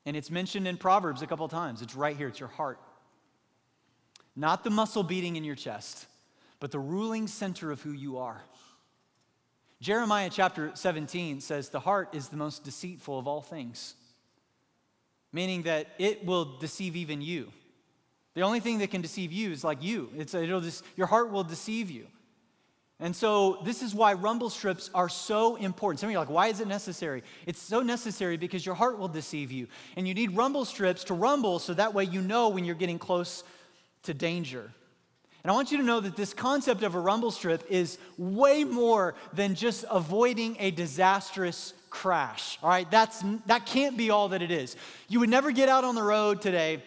[0.06, 1.82] And it's mentioned in Proverbs a couple times.
[1.82, 2.80] It's right here, it's your heart.
[4.40, 6.06] Not the muscle beating in your chest,
[6.62, 8.42] but the ruling center of who you are.
[9.82, 13.96] Jeremiah chapter 17 says, The heart is the most deceitful of all things,
[15.34, 17.52] meaning that it will deceive even you.
[18.34, 20.10] The only thing that can deceive you is like you.
[20.16, 22.08] It's, it'll just, your heart will deceive you.
[23.02, 26.00] And so, this is why rumble strips are so important.
[26.00, 27.24] Some of you are like, why is it necessary?
[27.46, 29.68] It's so necessary because your heart will deceive you.
[29.98, 33.00] And you need rumble strips to rumble so that way you know when you're getting
[33.00, 33.44] close
[34.04, 34.72] to danger.
[35.44, 38.64] And I want you to know that this concept of a rumble strip is way
[38.64, 42.60] more than just avoiding a disastrous crash.
[42.62, 44.76] All right, that's that can't be all that it is.
[45.08, 46.84] You would never get out on the road today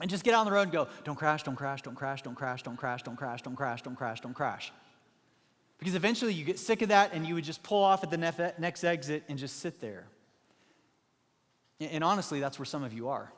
[0.00, 2.22] and just get out on the road and go, don't crash, don't crash, don't crash,
[2.22, 4.72] don't crash, don't crash, don't crash, don't crash, don't crash, don't crash.
[5.78, 8.18] Because eventually you get sick of that and you would just pull off at the
[8.58, 10.06] next exit and just sit there.
[11.80, 13.32] And honestly, that's where some of you are.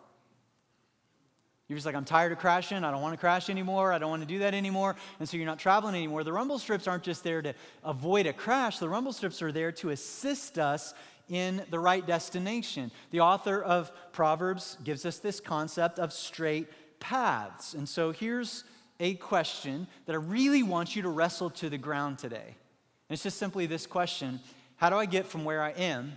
[1.68, 2.82] You're just like, I'm tired of crashing.
[2.82, 3.92] I don't want to crash anymore.
[3.92, 4.96] I don't want to do that anymore.
[5.20, 6.24] And so you're not traveling anymore.
[6.24, 7.54] The rumble strips aren't just there to
[7.84, 10.94] avoid a crash, the rumble strips are there to assist us
[11.28, 12.90] in the right destination.
[13.10, 16.68] The author of Proverbs gives us this concept of straight
[17.00, 17.74] paths.
[17.74, 18.64] And so here's
[18.98, 22.46] a question that I really want you to wrestle to the ground today.
[22.46, 24.40] And it's just simply this question
[24.76, 26.16] How do I get from where I am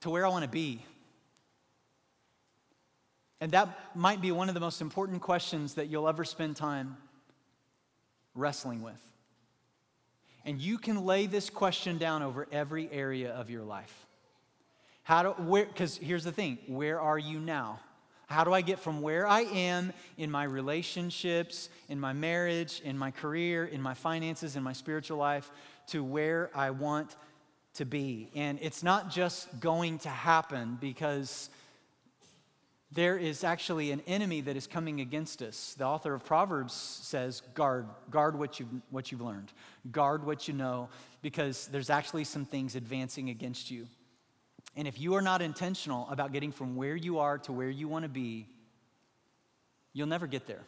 [0.00, 0.84] to where I want to be?
[3.42, 6.96] And that might be one of the most important questions that you'll ever spend time
[8.36, 9.00] wrestling with.
[10.44, 14.06] And you can lay this question down over every area of your life.
[15.02, 17.80] How do, where, because here's the thing where are you now?
[18.28, 22.96] How do I get from where I am in my relationships, in my marriage, in
[22.96, 25.50] my career, in my finances, in my spiritual life,
[25.88, 27.16] to where I want
[27.74, 28.30] to be?
[28.36, 31.50] And it's not just going to happen because
[32.94, 35.74] there is actually an enemy that is coming against us.
[35.78, 39.52] The author of Proverbs says, guard, guard what you've, what you've learned,
[39.90, 40.88] guard what you know,
[41.22, 43.86] because there's actually some things advancing against you.
[44.76, 47.88] And if you are not intentional about getting from where you are to where you
[47.88, 48.46] want to be,
[49.92, 50.62] you'll never get there.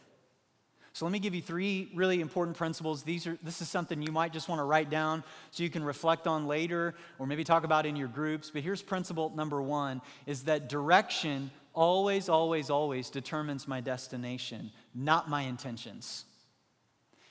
[0.93, 3.03] So let me give you three really important principles.
[3.03, 5.83] These are, this is something you might just want to write down so you can
[5.83, 8.49] reflect on later or maybe talk about in your groups.
[8.49, 15.29] But here's principle number one is that direction always, always, always determines my destination, not
[15.29, 16.25] my intentions.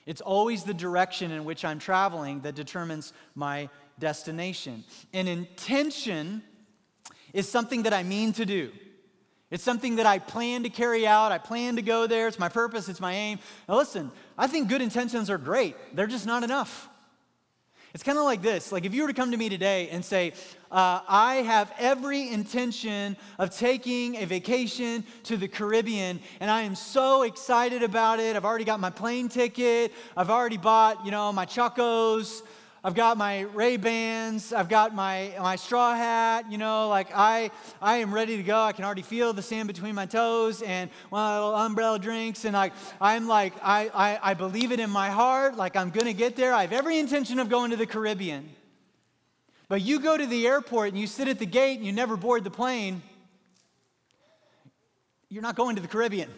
[0.05, 4.83] It's always the direction in which I'm traveling that determines my destination.
[5.13, 6.43] An intention
[7.33, 8.71] is something that I mean to do.
[9.51, 11.31] It's something that I plan to carry out.
[11.31, 12.27] I plan to go there.
[12.27, 12.89] It's my purpose.
[12.89, 13.39] It's my aim.
[13.67, 16.89] Now, listen, I think good intentions are great, they're just not enough.
[17.95, 20.03] It's kind of like this like if you were to come to me today and
[20.03, 20.33] say,
[20.69, 26.75] uh, I have every intention of taking a vacation to the Caribbean, and I am
[26.75, 28.35] so excited about it.
[28.35, 32.41] I've already got my plane ticket, I've already bought, you know, my chacos.
[32.85, 37.49] I've got my Ray Bans, I've got my, my straw hat, you know, like I,
[37.81, 38.61] I am ready to go.
[38.61, 42.45] I can already feel the sand between my toes and my little umbrella drinks.
[42.45, 46.05] And like, I'm like, I, I, I believe it in my heart, like I'm going
[46.05, 46.53] to get there.
[46.53, 48.51] I have every intention of going to the Caribbean.
[49.67, 52.15] But you go to the airport and you sit at the gate and you never
[52.15, 53.01] board the plane,
[55.29, 56.29] you're not going to the Caribbean.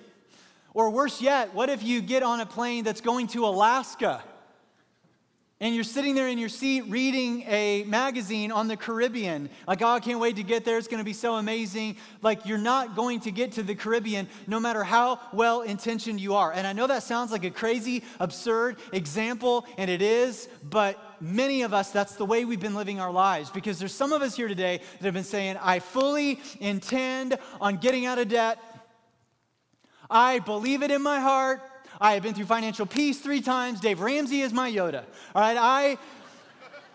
[0.74, 4.24] Or worse yet, what if you get on a plane that's going to Alaska?
[5.60, 9.88] And you're sitting there in your seat reading a magazine on the Caribbean, like, oh,
[9.88, 10.78] I can't wait to get there.
[10.78, 11.98] It's going to be so amazing.
[12.22, 16.36] Like, you're not going to get to the Caribbean no matter how well intentioned you
[16.36, 16.52] are.
[16.52, 21.64] And I know that sounds like a crazy, absurd example, and it is, but many
[21.64, 23.50] of us, that's the way we've been living our lives.
[23.50, 27.78] Because there's some of us here today that have been saying, I fully intend on
[27.78, 28.60] getting out of debt.
[30.08, 31.67] I believe it in my heart.
[32.00, 33.80] I have been through financial peace three times.
[33.80, 35.04] Dave Ramsey is my Yoda.
[35.34, 35.98] All right, I,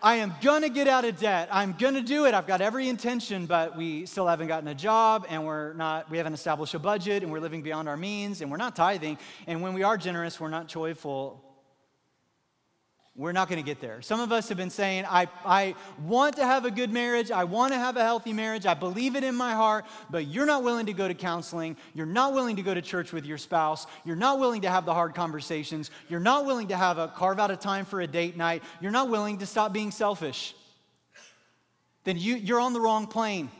[0.01, 1.49] I am gonna get out of debt.
[1.51, 2.33] I'm gonna do it.
[2.33, 6.09] I've got every intention, but we still haven't gotten a job, and we're not.
[6.09, 9.17] We haven't established a budget, and we're living beyond our means, and we're not tithing.
[9.45, 11.43] And when we are generous, we're not joyful
[13.15, 14.01] we're not going to get there.
[14.01, 17.29] Some of us have been saying, I, I want to have a good marriage.
[17.29, 18.65] I want to have a healthy marriage.
[18.65, 21.77] I believe it in my heart, but you're not willing to go to counseling.
[21.93, 23.85] You're not willing to go to church with your spouse.
[24.03, 25.91] You're not willing to have the hard conversations.
[26.09, 28.63] You're not willing to have a carve out a time for a date night.
[28.81, 30.55] You're not willing to stop being selfish.
[32.05, 33.51] Then you, you're on the wrong plane.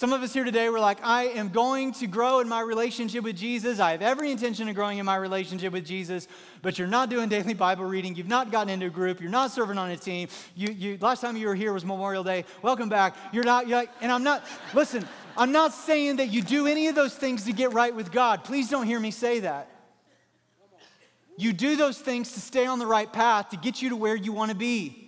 [0.00, 3.22] Some of us here today were like, I am going to grow in my relationship
[3.22, 3.80] with Jesus.
[3.80, 6.26] I have every intention of growing in my relationship with Jesus,
[6.62, 8.14] but you're not doing daily Bible reading.
[8.14, 9.20] You've not gotten into a group.
[9.20, 10.28] You're not serving on a team.
[10.56, 12.46] You, you, last time you were here was Memorial Day.
[12.62, 13.14] Welcome back.
[13.30, 16.88] You're not, you're like, and I'm not, listen, I'm not saying that you do any
[16.88, 18.42] of those things to get right with God.
[18.42, 19.68] Please don't hear me say that.
[21.36, 24.16] You do those things to stay on the right path, to get you to where
[24.16, 24.99] you want to be.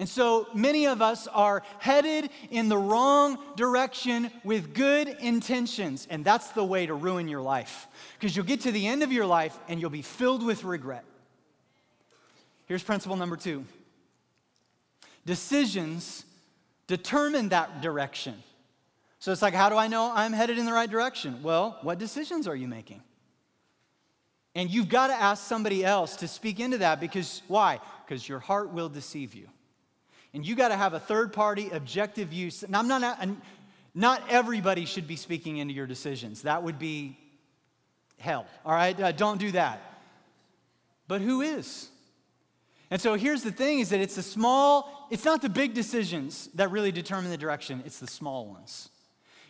[0.00, 6.06] And so many of us are headed in the wrong direction with good intentions.
[6.08, 7.86] And that's the way to ruin your life.
[8.18, 11.04] Because you'll get to the end of your life and you'll be filled with regret.
[12.64, 13.66] Here's principle number two
[15.26, 16.24] decisions
[16.86, 18.42] determine that direction.
[19.18, 21.42] So it's like, how do I know I'm headed in the right direction?
[21.42, 23.02] Well, what decisions are you making?
[24.54, 27.80] And you've got to ask somebody else to speak into that because why?
[28.06, 29.46] Because your heart will deceive you.
[30.32, 32.64] And you got to have a third party objective use.
[32.68, 33.28] Now, I'm not,
[33.94, 36.42] not everybody should be speaking into your decisions.
[36.42, 37.18] That would be
[38.18, 38.98] hell, all right?
[38.98, 39.80] Uh, don't do that.
[41.08, 41.88] But who is?
[42.90, 46.48] And so here's the thing is that it's the small, it's not the big decisions
[46.54, 48.90] that really determine the direction, it's the small ones.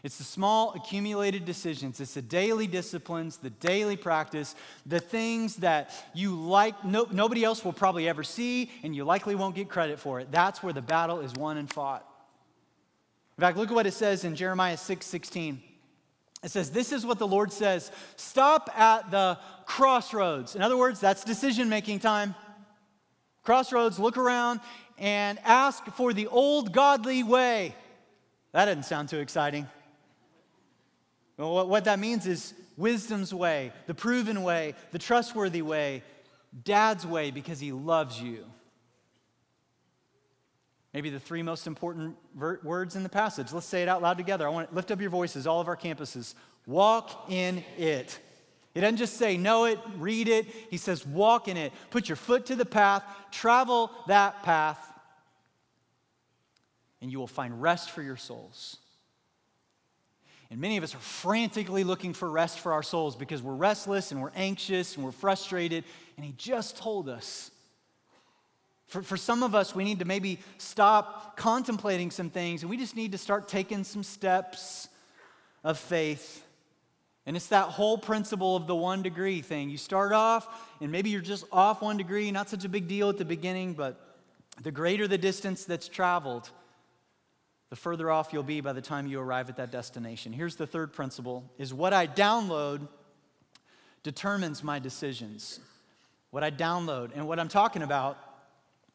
[0.03, 2.01] It's the small accumulated decisions.
[2.01, 4.55] It's the daily disciplines, the daily practice,
[4.87, 9.35] the things that you like, no, nobody else will probably ever see, and you likely
[9.35, 10.33] won't get credit for it.
[10.33, 12.07] That's where the battle is won and fought.
[13.37, 15.63] In fact, look at what it says in Jeremiah 6 16.
[16.43, 20.57] It says, This is what the Lord says stop at the crossroads.
[20.57, 22.35] In other words, that's decision making time.
[23.43, 24.61] Crossroads, look around
[24.99, 27.75] and ask for the old godly way.
[28.53, 29.67] That doesn't sound too exciting.
[31.49, 36.03] What that means is wisdom's way, the proven way, the trustworthy way,
[36.65, 38.45] dad's way because he loves you.
[40.93, 43.53] Maybe the three most important ver- words in the passage.
[43.53, 44.47] Let's say it out loud together.
[44.47, 46.35] I want to lift up your voices, all of our campuses.
[46.67, 48.19] Walk in it.
[48.75, 50.47] He doesn't just say know it, read it.
[50.69, 51.73] He says walk in it.
[51.91, 54.79] Put your foot to the path, travel that path,
[57.01, 58.77] and you will find rest for your souls.
[60.51, 64.11] And many of us are frantically looking for rest for our souls because we're restless
[64.11, 65.85] and we're anxious and we're frustrated.
[66.17, 67.51] And He just told us.
[68.89, 72.77] For, for some of us, we need to maybe stop contemplating some things and we
[72.77, 74.89] just need to start taking some steps
[75.63, 76.45] of faith.
[77.27, 79.71] And it's that whole principle of the one degree thing.
[79.71, 80.49] You start off,
[80.81, 83.75] and maybe you're just off one degree, not such a big deal at the beginning,
[83.75, 84.17] but
[84.63, 86.51] the greater the distance that's traveled,
[87.71, 90.33] the further off you'll be by the time you arrive at that destination.
[90.33, 92.87] Here's the third principle is what I download
[94.03, 95.61] determines my decisions.
[96.31, 98.19] What I download and what I'm talking about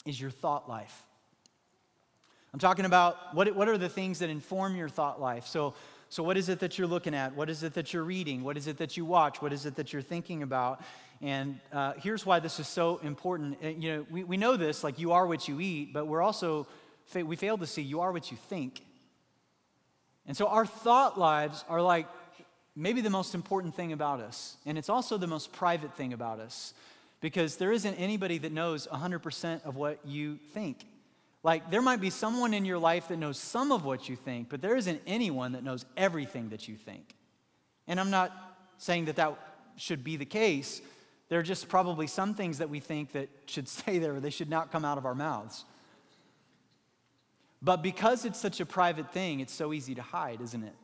[0.06, 1.04] is your thought life.
[2.54, 5.48] I'm talking about what, what are the things that inform your thought life.
[5.48, 5.74] So,
[6.08, 7.36] so, what is it that you're looking at?
[7.36, 8.44] What is it that you're reading?
[8.44, 9.42] What is it that you watch?
[9.42, 10.82] What is it that you're thinking about?
[11.22, 13.62] And uh, here's why this is so important.
[13.62, 16.68] You know, we, we know this, like you are what you eat, but we're also
[17.14, 18.82] we fail to see you are what you think.
[20.28, 22.08] And so our thought lives are like
[22.76, 24.58] maybe the most important thing about us.
[24.66, 26.74] And it's also the most private thing about us
[27.22, 30.86] because there isn't anybody that knows 100% of what you think.
[31.44, 34.50] Like, there might be someone in your life that knows some of what you think,
[34.50, 37.16] but there isn't anyone that knows everything that you think.
[37.88, 38.32] And I'm not
[38.78, 39.38] saying that that
[39.78, 40.82] should be the case.
[41.30, 44.50] There are just probably some things that we think that should stay there, they should
[44.50, 45.66] not come out of our mouths.
[47.66, 50.76] But because it's such a private thing, it's so easy to hide, isn't it?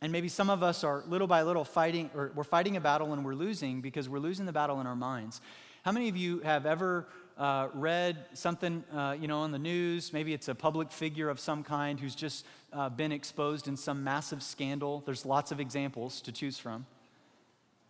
[0.00, 3.12] And maybe some of us are little by little fighting, or we're fighting a battle
[3.12, 5.42] and we're losing because we're losing the battle in our minds.
[5.84, 7.06] How many of you have ever
[7.36, 10.10] uh, read something, uh, you know, on the news?
[10.10, 14.02] Maybe it's a public figure of some kind who's just uh, been exposed in some
[14.02, 15.02] massive scandal.
[15.04, 16.86] There's lots of examples to choose from.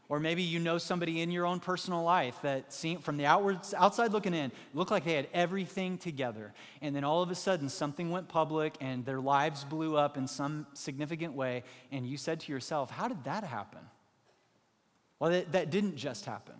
[0.08, 3.58] Or maybe you know somebody in your own personal life that seemed, from the outward,
[3.76, 6.54] outside looking in, looked like they had everything together.
[6.80, 10.28] And then all of a sudden, something went public and their lives blew up in
[10.28, 11.64] some significant way.
[11.90, 13.80] And you said to yourself, How did that happen?
[15.18, 16.54] Well, that, that didn't just happen,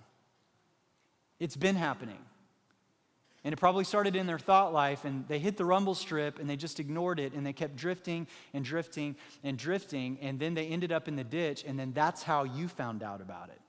[1.39, 2.19] it's been happening.
[3.47, 6.51] And it probably started in their thought life, and they hit the rumble strip and
[6.51, 10.67] they just ignored it, and they kept drifting and drifting and drifting, and then they
[10.67, 13.61] ended up in the ditch, and then that's how you found out about it.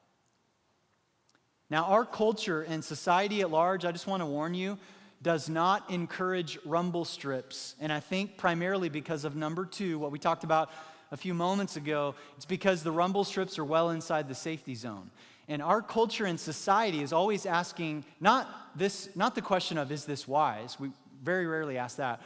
[1.70, 4.80] Now, our culture and society at large, I just want to warn you,
[5.22, 7.76] does not encourage rumble strips.
[7.80, 10.72] And I think primarily because of number two, what we talked about
[11.12, 15.12] a few moments ago, it's because the rumble strips are well inside the safety zone.
[15.48, 20.06] And our culture and society is always asking not this, not the question of is
[20.06, 20.78] this wise?
[20.80, 20.92] We
[21.24, 22.22] very rarely ask that.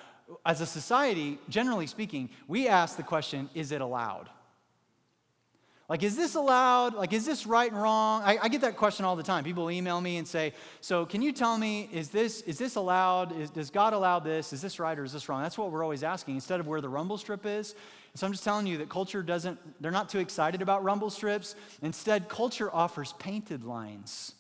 [0.45, 4.29] As a society, generally speaking, we ask the question, is it allowed?
[5.91, 6.93] Like, is this allowed?
[6.93, 8.21] Like, is this right and wrong?
[8.23, 9.43] I, I, get that question all the time.
[9.43, 13.37] People email me and say, So, can you tell me, is this, is this allowed?
[13.37, 14.53] Is, does God allow this?
[14.53, 15.41] Is this right or is this wrong?
[15.41, 17.75] That's what we're always asking instead of where the rumble strip is.
[18.15, 21.55] So, I'm just telling you that culture doesn't, they're not too excited about rumble strips.
[21.81, 24.33] Instead, culture offers painted lines.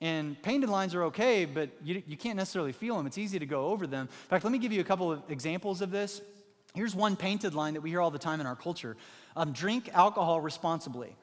[0.00, 3.06] And painted lines are okay, but you, you can't necessarily feel them.
[3.06, 4.08] It's easy to go over them.
[4.10, 6.22] In fact, let me give you a couple of examples of this.
[6.74, 8.96] Here's one painted line that we hear all the time in our culture
[9.36, 11.14] um, drink alcohol responsibly.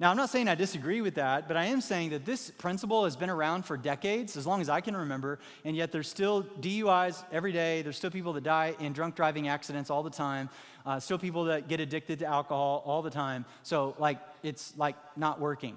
[0.00, 3.04] Now, I'm not saying I disagree with that, but I am saying that this principle
[3.04, 6.42] has been around for decades, as long as I can remember, and yet there's still
[6.42, 7.82] DUIs every day.
[7.82, 10.48] There's still people that die in drunk driving accidents all the time.
[10.86, 13.44] Uh, still people that get addicted to alcohol all the time.
[13.62, 15.76] So, like, it's like not working.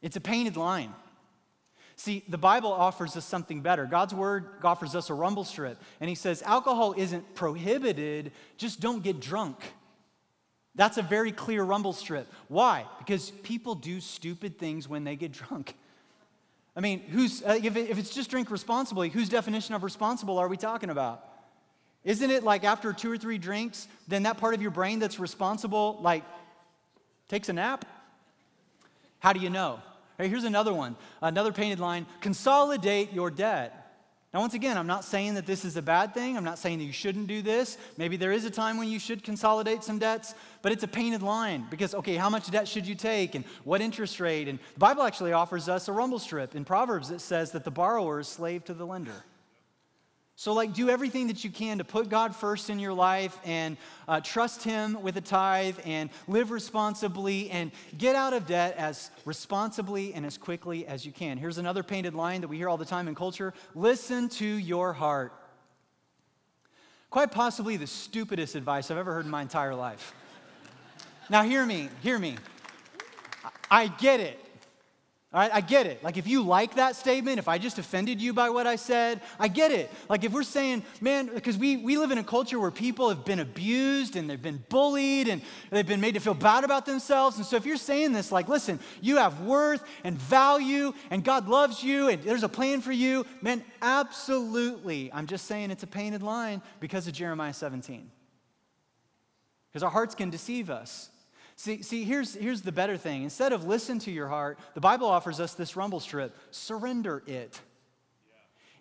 [0.00, 0.94] It's a painted line.
[1.96, 3.84] See, the Bible offers us something better.
[3.84, 9.02] God's word offers us a rumble strip, and He says alcohol isn't prohibited, just don't
[9.02, 9.58] get drunk.
[10.76, 12.30] That's a very clear rumble strip.
[12.48, 12.84] Why?
[12.98, 15.74] Because people do stupid things when they get drunk.
[16.76, 20.38] I mean, who's, uh, if, it, if it's just drink responsibly, whose definition of responsible
[20.38, 21.24] are we talking about?
[22.04, 25.18] Isn't it like after two or three drinks, then that part of your brain that's
[25.18, 26.22] responsible, like,
[27.28, 27.84] takes a nap?
[29.18, 29.80] How do you know?
[30.18, 33.85] Right, here's another one, another painted line consolidate your debt.
[34.36, 36.36] Now, once again, I'm not saying that this is a bad thing.
[36.36, 37.78] I'm not saying that you shouldn't do this.
[37.96, 41.22] Maybe there is a time when you should consolidate some debts, but it's a painted
[41.22, 44.46] line because, okay, how much debt should you take and what interest rate?
[44.46, 46.54] And the Bible actually offers us a rumble strip.
[46.54, 49.24] In Proverbs, it says that the borrower is slave to the lender.
[50.38, 53.78] So, like, do everything that you can to put God first in your life and
[54.06, 59.10] uh, trust Him with a tithe and live responsibly and get out of debt as
[59.24, 61.38] responsibly and as quickly as you can.
[61.38, 64.92] Here's another painted line that we hear all the time in culture listen to your
[64.92, 65.32] heart.
[67.08, 70.12] Quite possibly the stupidest advice I've ever heard in my entire life.
[71.30, 72.36] now, hear me, hear me.
[73.70, 74.45] I get it.
[75.36, 76.02] All right, I get it.
[76.02, 79.20] Like, if you like that statement, if I just offended you by what I said,
[79.38, 79.92] I get it.
[80.08, 83.22] Like, if we're saying, man, because we, we live in a culture where people have
[83.26, 87.36] been abused and they've been bullied and they've been made to feel bad about themselves.
[87.36, 91.48] And so, if you're saying this, like, listen, you have worth and value and God
[91.48, 95.12] loves you and there's a plan for you, man, absolutely.
[95.12, 98.10] I'm just saying it's a painted line because of Jeremiah 17.
[99.68, 101.10] Because our hearts can deceive us.
[101.56, 103.22] See, see here's, here's the better thing.
[103.22, 107.58] Instead of listen to your heart, the Bible offers us this rumble strip surrender it.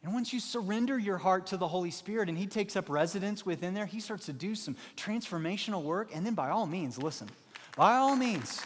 [0.04, 3.46] And once you surrender your heart to the Holy Spirit and He takes up residence
[3.46, 6.12] within there, He starts to do some transformational work.
[6.14, 7.28] And then, by all means, listen.
[7.76, 8.62] By all means.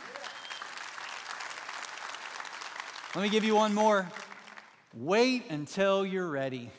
[3.16, 4.10] Let me give you one more.
[4.94, 6.72] Wait until you're ready.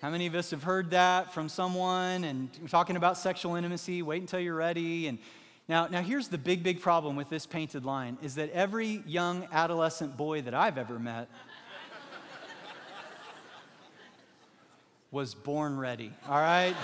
[0.00, 4.02] How many of us have heard that from someone and talking about sexual intimacy?
[4.02, 5.08] Wait until you're ready.
[5.08, 5.18] And
[5.68, 9.46] now, now here's the big, big problem with this painted line is that every young
[9.52, 11.28] adolescent boy that I've ever met
[15.10, 16.74] was born ready, all right?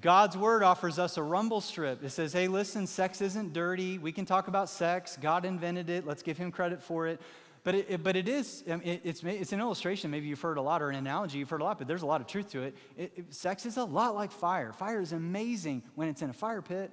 [0.00, 2.02] God's word offers us a rumble strip.
[2.02, 3.98] It says, hey, listen, sex isn't dirty.
[3.98, 5.18] We can talk about sex.
[5.20, 6.06] God invented it.
[6.06, 7.20] Let's give him credit for it.
[7.62, 10.10] But it, it, but it is, it, it's, it's an illustration.
[10.10, 12.06] Maybe you've heard a lot, or an analogy you've heard a lot, but there's a
[12.06, 12.76] lot of truth to it.
[12.96, 13.34] it.
[13.34, 14.72] Sex is a lot like fire.
[14.72, 16.90] Fire is amazing when it's in a fire pit.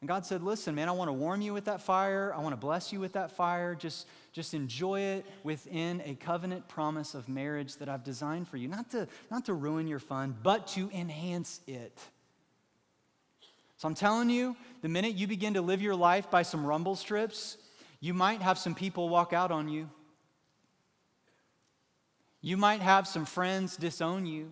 [0.00, 2.32] And God said, Listen, man, I want to warm you with that fire.
[2.34, 3.74] I want to bless you with that fire.
[3.74, 8.66] Just, just enjoy it within a covenant promise of marriage that I've designed for you.
[8.66, 11.96] Not to, not to ruin your fun, but to enhance it.
[13.76, 16.96] So I'm telling you, the minute you begin to live your life by some rumble
[16.96, 17.56] strips,
[18.00, 19.88] you might have some people walk out on you.
[22.40, 24.50] You might have some friends disown you.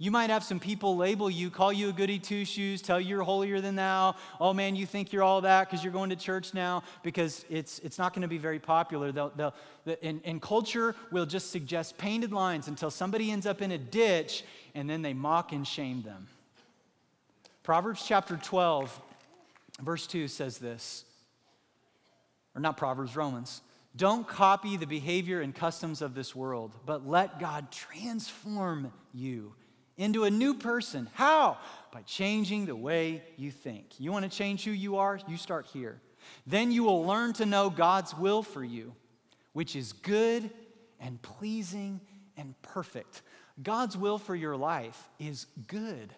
[0.00, 3.08] You might have some people label you, call you a goody two shoes, tell you
[3.08, 4.16] you're holier than thou.
[4.40, 7.80] Oh man, you think you're all that because you're going to church now, because it's,
[7.80, 9.12] it's not going to be very popular.
[9.12, 9.54] They'll, they'll,
[10.02, 14.42] and, and culture will just suggest painted lines until somebody ends up in a ditch
[14.74, 16.28] and then they mock and shame them.
[17.62, 18.98] Proverbs chapter 12,
[19.82, 21.04] verse 2 says this,
[22.54, 23.62] or not Proverbs, Romans.
[23.96, 29.54] Don't copy the behavior and customs of this world, but let God transform you
[29.96, 31.08] into a new person.
[31.14, 31.58] How?
[31.92, 33.98] By changing the way you think.
[33.98, 35.18] You want to change who you are?
[35.28, 36.00] You start here.
[36.46, 38.94] Then you will learn to know God's will for you,
[39.52, 40.50] which is good
[41.00, 42.00] and pleasing
[42.36, 43.22] and perfect.
[43.62, 46.14] God's will for your life is good.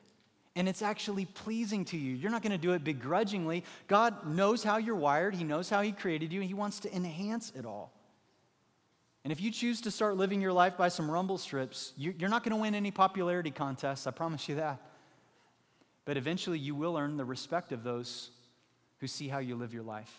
[0.55, 2.15] And it's actually pleasing to you.
[2.15, 3.65] You're not going to do it begrudgingly.
[3.89, 6.95] God knows how you're wired, He knows how He created you, and He wants to
[6.95, 7.93] enhance it all.
[9.25, 12.43] And if you choose to start living your life by some rumble strips, you're not
[12.43, 14.81] going to win any popularity contests, I promise you that.
[16.05, 18.31] But eventually you will earn the respect of those
[18.99, 20.13] who see how you live your life.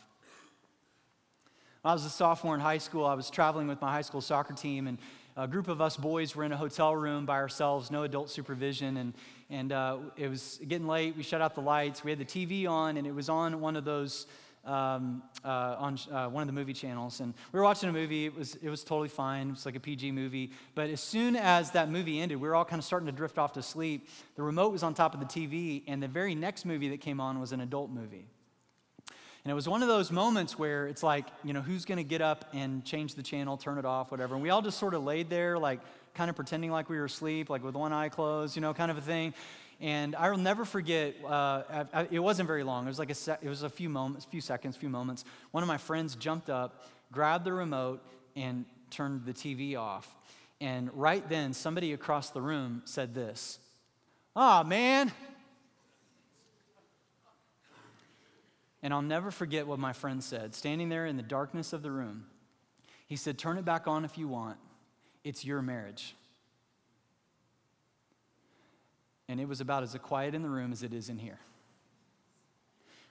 [1.81, 4.21] When I was a sophomore in high school, I was traveling with my high school
[4.21, 4.97] soccer team, and
[5.35, 8.97] a group of us boys were in a hotel room by ourselves, no adult supervision,
[8.97, 9.13] and,
[9.49, 11.15] and uh, it was getting late.
[11.15, 12.03] We shut out the lights.
[12.03, 14.27] We had the TV on, and it was on one of those
[14.65, 18.25] um, uh, on uh, one of the movie channels, and we were watching a movie.
[18.25, 19.49] It was, it was totally fine.
[19.49, 20.51] It was like a PG movie.
[20.73, 23.37] But as soon as that movie ended, we were all kind of starting to drift
[23.37, 24.07] off to sleep.
[24.35, 27.19] The remote was on top of the TV, and the very next movie that came
[27.19, 28.25] on was an adult movie.
[29.43, 32.03] And it was one of those moments where it's like, you know, who's going to
[32.03, 34.35] get up and change the channel, turn it off, whatever.
[34.35, 35.81] And we all just sort of laid there, like,
[36.13, 38.89] kind of pretending like we were asleep, like with one eye closed, you know, kind
[38.89, 39.33] of a thing.
[39.81, 42.85] And I will never forget, uh, I, I, it wasn't very long.
[42.85, 45.25] It was like a, se- it was a few moments, few seconds, few moments.
[45.51, 48.01] One of my friends jumped up, grabbed the remote,
[48.37, 50.15] and turned the TV off.
[50.61, 53.59] And right then, somebody across the room said this
[54.35, 55.11] Oh, man.
[58.83, 61.89] And I'll never forget what my friend said, standing there in the darkness of the
[61.91, 62.25] room.
[63.07, 64.57] He said, Turn it back on if you want.
[65.23, 66.15] It's your marriage.
[69.33, 71.39] and it was about as quiet in the room as it is in here.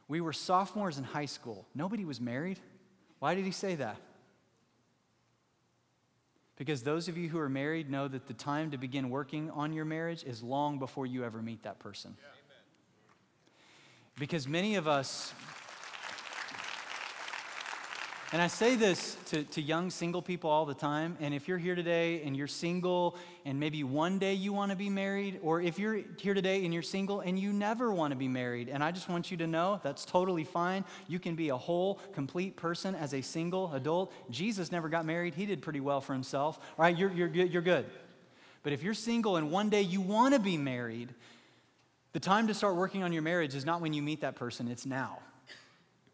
[0.08, 1.66] We were sophomores in high school.
[1.74, 2.60] Nobody was married.
[3.18, 3.96] Why did he say that?
[6.56, 9.72] Because those of you who are married know that the time to begin working on
[9.72, 12.14] your marriage is long before you ever meet that person.
[12.20, 12.28] Yeah.
[14.18, 15.32] Because many of us
[18.32, 21.18] and I say this to, to young single people all the time.
[21.20, 23.14] And if you're here today and you're single
[23.44, 26.72] and maybe one day you want to be married, or if you're here today and
[26.72, 29.46] you're single and you never want to be married, and I just want you to
[29.46, 30.82] know that's totally fine.
[31.08, 34.10] You can be a whole, complete person as a single adult.
[34.30, 36.58] Jesus never got married, he did pretty well for himself.
[36.78, 37.84] All right, you're, you're, you're good.
[38.62, 41.10] But if you're single and one day you want to be married,
[42.14, 44.68] the time to start working on your marriage is not when you meet that person,
[44.68, 45.18] it's now.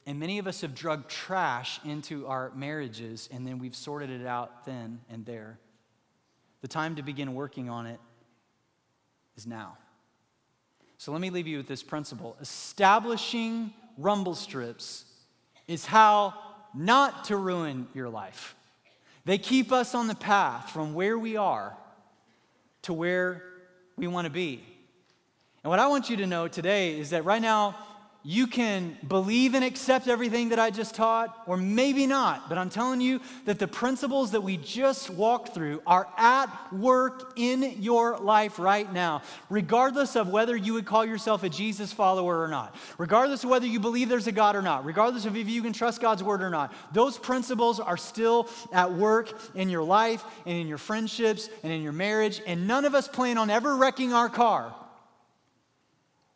[0.09, 4.27] And many of us have drug trash into our marriages and then we've sorted it
[4.27, 5.59] out then and there.
[6.63, 8.01] The time to begin working on it
[9.37, 9.77] is now.
[10.97, 15.05] So let me leave you with this principle establishing rumble strips
[15.67, 16.33] is how
[16.73, 18.57] not to ruin your life.
[19.27, 21.77] They keep us on the path from where we are
[22.81, 23.43] to where
[23.99, 24.65] we want to be.
[25.63, 27.77] And what I want you to know today is that right now,
[28.31, 32.51] you can believe and accept everything that I just taught, or maybe not.
[32.51, 37.33] But I'm telling you that the principles that we just walked through are at work
[37.37, 42.43] in your life right now, regardless of whether you would call yourself a Jesus follower
[42.43, 45.49] or not, regardless of whether you believe there's a God or not, regardless of if
[45.49, 46.75] you can trust God's word or not.
[46.93, 51.81] Those principles are still at work in your life and in your friendships and in
[51.81, 54.75] your marriage, and none of us plan on ever wrecking our car.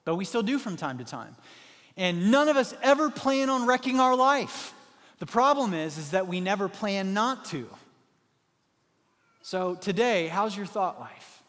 [0.06, 1.36] But we still do from time to time.
[1.96, 4.74] And none of us ever plan on wrecking our life.
[5.18, 7.68] The problem is, is that we never plan not to.
[9.42, 11.42] So today, how's your thought life?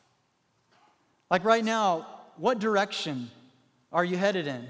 [1.30, 3.30] Like right now, what direction
[3.92, 4.68] are you headed in?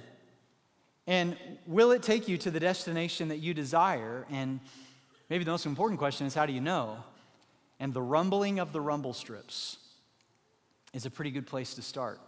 [1.08, 4.26] And will it take you to the destination that you desire?
[4.30, 4.60] And
[5.30, 6.98] maybe the most important question is how do you know?
[7.80, 9.78] And the rumbling of the rumble strips
[10.94, 12.20] is a pretty good place to start.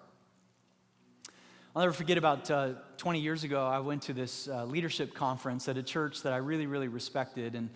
[1.76, 5.68] I'll never forget about uh, 20 years ago, I went to this uh, leadership conference
[5.68, 7.54] at a church that I really, really respected.
[7.54, 7.70] And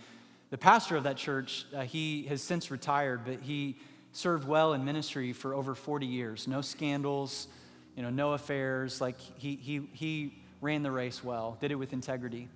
[0.52, 3.76] the pastor of that church, uh, he has since retired, but he
[4.14, 6.47] served well in ministry for over 40 years.
[6.47, 7.50] No scandals,
[7.97, 9.02] you know, no affairs.
[9.02, 12.47] Like he, he, he ran the race well, did it with integrity.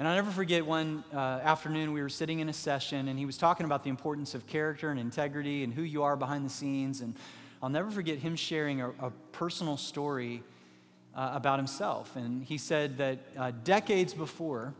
[0.00, 3.24] And I'll never forget one uh, afternoon we were sitting in a session and he
[3.24, 6.50] was talking about the importance of character and integrity and who you are behind the
[6.50, 7.02] scenes.
[7.02, 7.14] And
[7.62, 10.42] I'll never forget him sharing a, a personal story
[11.16, 12.14] uh, about himself.
[12.14, 14.74] And he said that uh, decades before,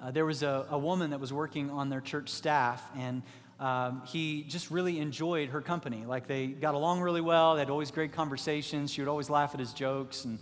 [0.00, 3.22] uh, there was a, a, woman that was working on their church staff, and
[3.60, 6.04] um, he just really enjoyed her company.
[6.06, 8.92] Like they got along really well, they had always great conversations.
[8.92, 10.24] She would always laugh at his jokes.
[10.24, 10.38] And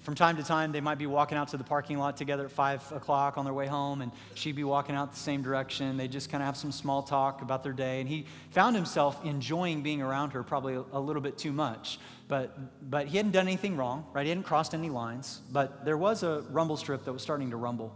[0.00, 2.50] from time to time, they might be walking out to the parking lot together at
[2.50, 5.98] five o'clock on their way home, and she'd be walking out the same direction.
[5.98, 8.00] They just kind of have some small talk about their day.
[8.00, 11.98] And he found himself enjoying being around her probably a, a little bit too much.
[12.28, 14.24] But, but he hadn't done anything wrong, right?
[14.24, 15.42] He hadn't crossed any lines.
[15.52, 17.94] But there was a rumble strip that was starting to rumble.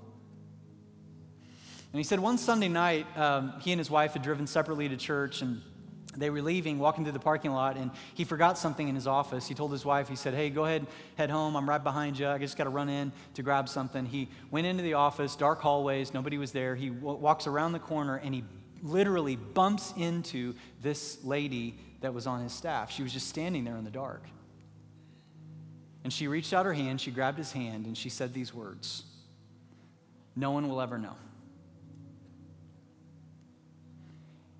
[1.92, 4.96] And he said one Sunday night, um, he and his wife had driven separately to
[4.98, 5.62] church, and
[6.18, 9.46] they were leaving, walking through the parking lot, and he forgot something in his office.
[9.46, 11.56] He told his wife, he said, Hey, go ahead, head home.
[11.56, 12.28] I'm right behind you.
[12.28, 14.04] I just got to run in to grab something.
[14.04, 16.74] He went into the office, dark hallways, nobody was there.
[16.74, 18.44] He w- walks around the corner, and he
[18.82, 22.90] literally bumps into this lady that was on his staff.
[22.90, 24.22] She was just standing there in the dark.
[26.04, 29.04] And she reached out her hand, she grabbed his hand, and she said these words
[30.36, 31.16] No one will ever know.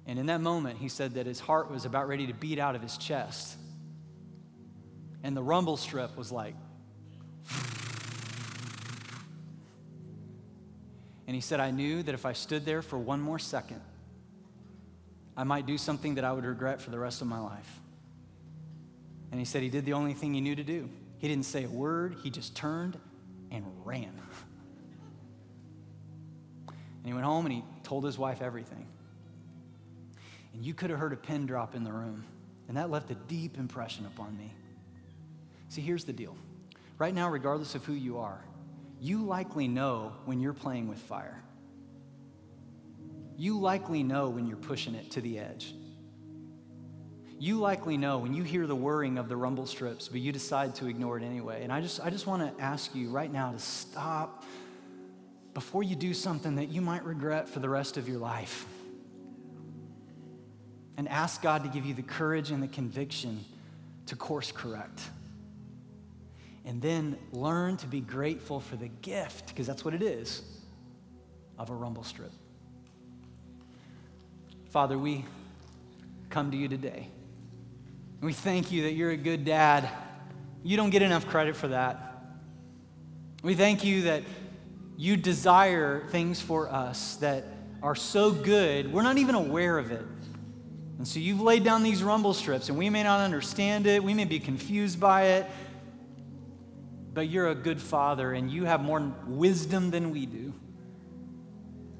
[0.09, 2.75] And in that moment, he said that his heart was about ready to beat out
[2.75, 3.59] of his chest.
[5.23, 6.55] And the rumble strip was like,
[11.27, 13.83] and he said, I knew that if I stood there for one more second,
[15.37, 17.81] I might do something that I would regret for the rest of my life.
[19.31, 20.89] And he said he did the only thing he knew to do.
[21.19, 22.99] He didn't say a word, he just turned
[23.51, 24.13] and ran.
[27.01, 28.87] And he went home and he told his wife everything.
[30.59, 32.25] And you could have heard a pin drop in the room,
[32.69, 34.53] and that left a deep impression upon me.
[35.71, 36.37] See, here's the deal.
[36.99, 38.45] Right now, regardless of who you are,
[39.01, 41.43] you likely know when you're playing with fire
[43.39, 45.73] you likely know when you're pushing it to the edge.
[47.39, 50.75] You likely know when you hear the whirring of the rumble strips, but you decide
[50.77, 51.63] to ignore it anyway.
[51.63, 54.43] And I just, I just want to ask you right now to stop
[55.55, 58.67] before you do something that you might regret for the rest of your life.
[60.99, 63.45] And ask God to give you the courage and the conviction
[64.07, 65.01] to course correct.
[66.67, 70.43] And then learn to be grateful for the gift, because that's what it is,
[71.57, 72.33] of a rumble strip.
[74.71, 75.25] Father, we
[76.31, 77.09] come to you today.
[78.21, 79.89] We thank you that you're a good dad.
[80.65, 82.25] You don't get enough credit for that.
[83.45, 84.25] We thank you that
[84.97, 87.45] you desire things for us that
[87.85, 90.05] are so good, we're not even aware of it.
[90.99, 94.15] And so you've laid down these rumble strips, and we may not understand it, we
[94.15, 95.47] may be confused by it,
[97.15, 100.53] but you're a good father, and you have more wisdom than we do.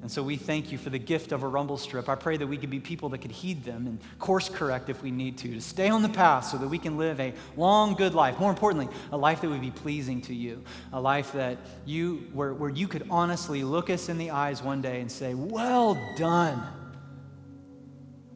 [0.01, 2.09] And so we thank you for the gift of a rumble strip.
[2.09, 5.03] I pray that we could be people that could heed them and course correct if
[5.03, 7.95] we need to, to stay on the path so that we can live a long,
[7.95, 8.39] good life.
[8.39, 12.55] More importantly, a life that would be pleasing to you, a life that you, where,
[12.55, 16.63] where you could honestly look us in the eyes one day and say, Well done.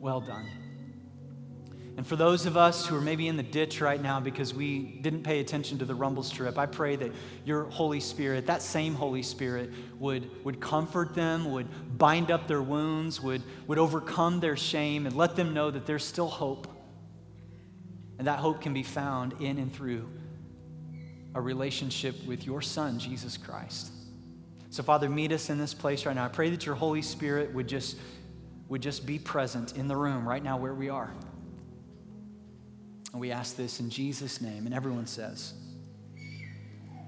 [0.03, 0.49] Well done.
[1.97, 4.99] And for those of us who are maybe in the ditch right now because we
[5.01, 7.13] didn't pay attention to the rumble strip, I pray that
[7.45, 12.63] your Holy Spirit, that same Holy Spirit, would, would comfort them, would bind up their
[12.63, 16.67] wounds, would, would overcome their shame, and let them know that there's still hope.
[18.19, 20.09] And that hope can be found in and through
[21.37, 23.93] a relationship with your Son, Jesus Christ.
[24.71, 26.25] So, Father, meet us in this place right now.
[26.25, 27.99] I pray that your Holy Spirit would just,
[28.73, 31.13] would just be present in the room right now where we are.
[33.13, 34.65] And we ask this in Jesus' name.
[34.65, 35.53] And everyone says,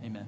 [0.04, 0.26] Amen.